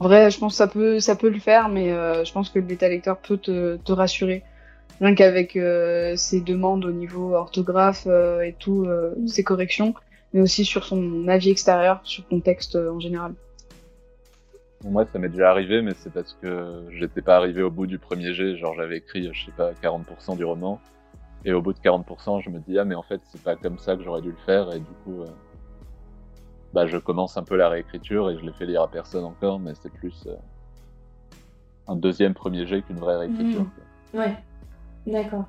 en 0.00 0.04
vrai, 0.04 0.30
je 0.30 0.38
pense 0.38 0.54
que 0.54 0.56
ça 0.56 0.66
peut, 0.66 1.00
ça 1.00 1.14
peut 1.14 1.28
le 1.28 1.38
faire, 1.38 1.68
mais 1.68 1.90
je 1.90 2.32
pense 2.32 2.50
que 2.50 2.58
le 2.58 2.64
bêta 2.64 2.88
lecteur 2.88 3.18
peut 3.18 3.36
te, 3.36 3.76
te 3.76 3.92
rassurer. 3.92 4.42
Rien 5.00 5.14
qu'avec 5.14 5.58
ses 6.16 6.40
demandes 6.40 6.84
au 6.84 6.92
niveau 6.92 7.34
orthographe 7.34 8.06
et 8.06 8.54
tout, 8.58 8.84
mhm. 8.84 9.26
ses 9.28 9.44
corrections 9.44 9.94
mais 10.32 10.40
aussi 10.40 10.64
sur 10.64 10.84
son 10.84 11.28
avis 11.28 11.50
extérieur, 11.50 12.00
sur 12.04 12.26
ton 12.26 12.40
texte 12.40 12.76
euh, 12.76 12.92
en 12.92 13.00
général. 13.00 13.34
Moi, 14.84 15.04
ça 15.12 15.18
m'est 15.18 15.28
déjà 15.28 15.50
arrivé, 15.50 15.82
mais 15.82 15.92
c'est 15.94 16.12
parce 16.12 16.36
que 16.40 16.86
j'étais 16.90 17.20
pas 17.20 17.36
arrivé 17.36 17.62
au 17.62 17.70
bout 17.70 17.86
du 17.86 17.98
premier 17.98 18.32
jet. 18.32 18.56
Genre, 18.56 18.74
j'avais 18.74 18.98
écrit, 18.98 19.30
je 19.32 19.44
sais 19.44 19.52
pas, 19.52 19.72
40% 19.72 20.36
du 20.36 20.44
roman. 20.44 20.80
Et 21.44 21.52
au 21.52 21.60
bout 21.60 21.74
de 21.74 21.78
40%, 21.78 22.42
je 22.42 22.48
me 22.48 22.60
dis, 22.60 22.78
ah, 22.78 22.84
mais 22.84 22.94
en 22.94 23.02
fait, 23.02 23.20
c'est 23.24 23.42
pas 23.42 23.56
comme 23.56 23.78
ça 23.78 23.96
que 23.96 24.02
j'aurais 24.02 24.22
dû 24.22 24.30
le 24.30 24.38
faire. 24.46 24.72
Et 24.72 24.78
du 24.78 24.92
coup, 25.04 25.20
euh, 25.20 25.26
bah, 26.72 26.86
je 26.86 26.96
commence 26.96 27.36
un 27.36 27.42
peu 27.42 27.56
la 27.56 27.68
réécriture 27.68 28.30
et 28.30 28.38
je 28.38 28.42
l'ai 28.42 28.52
fait 28.52 28.64
lire 28.64 28.82
à 28.82 28.90
personne 28.90 29.24
encore, 29.24 29.58
mais 29.58 29.72
c'est 29.74 29.92
plus 29.92 30.26
euh, 30.26 30.34
un 31.86 31.96
deuxième 31.96 32.32
premier 32.32 32.66
jet 32.66 32.80
qu'une 32.80 32.98
vraie 32.98 33.18
réécriture. 33.18 33.62
Mmh. 34.14 34.18
Ouais, 34.18 34.34
d'accord. 35.06 35.44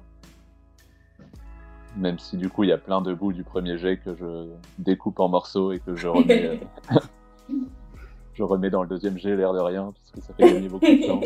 Même 1.98 2.20
si 2.20 2.38
du 2.38 2.50
coup, 2.50 2.64
il 2.64 2.70
y 2.70 2.74
a 2.74 2.78
plein 2.78 3.02
de 3.02 3.14
bouts 3.14 3.34
du 3.34 3.44
premier 3.44 3.78
jet 3.78 3.98
que 3.98 4.16
je 4.16 4.48
découpe 4.80 5.20
en 5.20 5.28
morceaux 5.28 5.74
et 5.74 5.80
que 5.80 5.96
je 5.96 6.08
remets, 6.08 6.62
euh, 6.92 7.00
je 8.34 8.44
remets 8.44 8.70
dans 8.70 8.82
le 8.84 8.88
deuxième 8.88 9.18
jet, 9.18 9.36
l'air 9.36 9.54
de 9.54 9.60
rien, 9.60 9.94
parce 9.94 10.12
que 10.12 10.22
ça 10.22 10.34
fait 10.34 10.54
gagner 10.54 10.70
beaucoup 10.70 10.86
de 10.86 11.08
temps. 11.08 11.20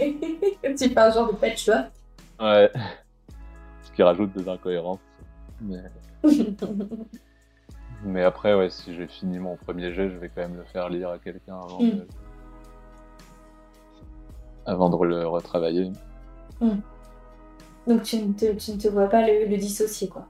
tu 0.76 0.90
fais 0.90 1.00
un 1.00 1.12
genre 1.12 1.32
de 1.32 1.38
patchwork. 1.38 1.92
Ouais 2.40 2.72
qui 3.96 4.04
rajoute 4.04 4.34
des 4.34 4.48
incohérences. 4.48 5.00
Mais... 5.62 5.84
Mais 8.04 8.24
après, 8.24 8.54
ouais, 8.54 8.70
si 8.70 8.94
j'ai 8.94 9.08
fini 9.08 9.40
mon 9.40 9.56
premier 9.56 9.92
jet, 9.94 10.10
je 10.10 10.18
vais 10.18 10.30
quand 10.30 10.42
même 10.42 10.58
le 10.58 10.66
faire 10.66 10.90
lire 10.90 11.10
à 11.10 11.18
quelqu'un 11.18 11.58
avant, 11.58 11.82
mm. 11.82 11.90
de... 11.90 12.08
avant 14.66 14.90
de 14.90 15.06
le 15.06 15.26
retravailler. 15.28 15.92
Mm. 16.62 16.76
Donc 17.88 18.04
tu 18.04 18.18
ne, 18.18 18.34
te, 18.34 18.52
tu 18.54 18.72
ne, 18.72 18.78
te, 18.78 18.88
vois 18.88 19.08
pas 19.08 19.26
le, 19.28 19.58
dissocier, 19.58 20.08
quoi 20.08 20.28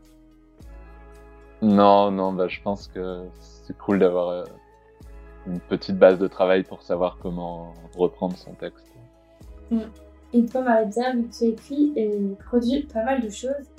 Non, 1.62 2.12
non, 2.12 2.34
bah, 2.34 2.48
je 2.48 2.62
pense 2.62 2.88
que 2.88 3.24
c'est 3.40 3.78
cool 3.78 4.00
d'avoir 4.00 4.30
euh, 4.30 4.44
une 5.48 5.60
petite 5.60 5.98
base 5.98 6.20
de 6.20 6.28
travail 6.28 6.64
pour 6.64 6.82
savoir 6.82 7.18
comment 7.22 7.74
reprendre 7.96 8.36
son 8.36 8.54
texte. 8.54 8.86
Mm. 9.72 9.80
Et 10.34 10.46
toi, 10.46 10.62
Marie-Pierre, 10.62 11.16
tu 11.38 11.46
écris 11.46 11.94
et 11.96 12.20
produis 12.46 12.84
pas 12.84 13.04
mal 13.06 13.22
de 13.22 13.30
choses, 13.30 13.70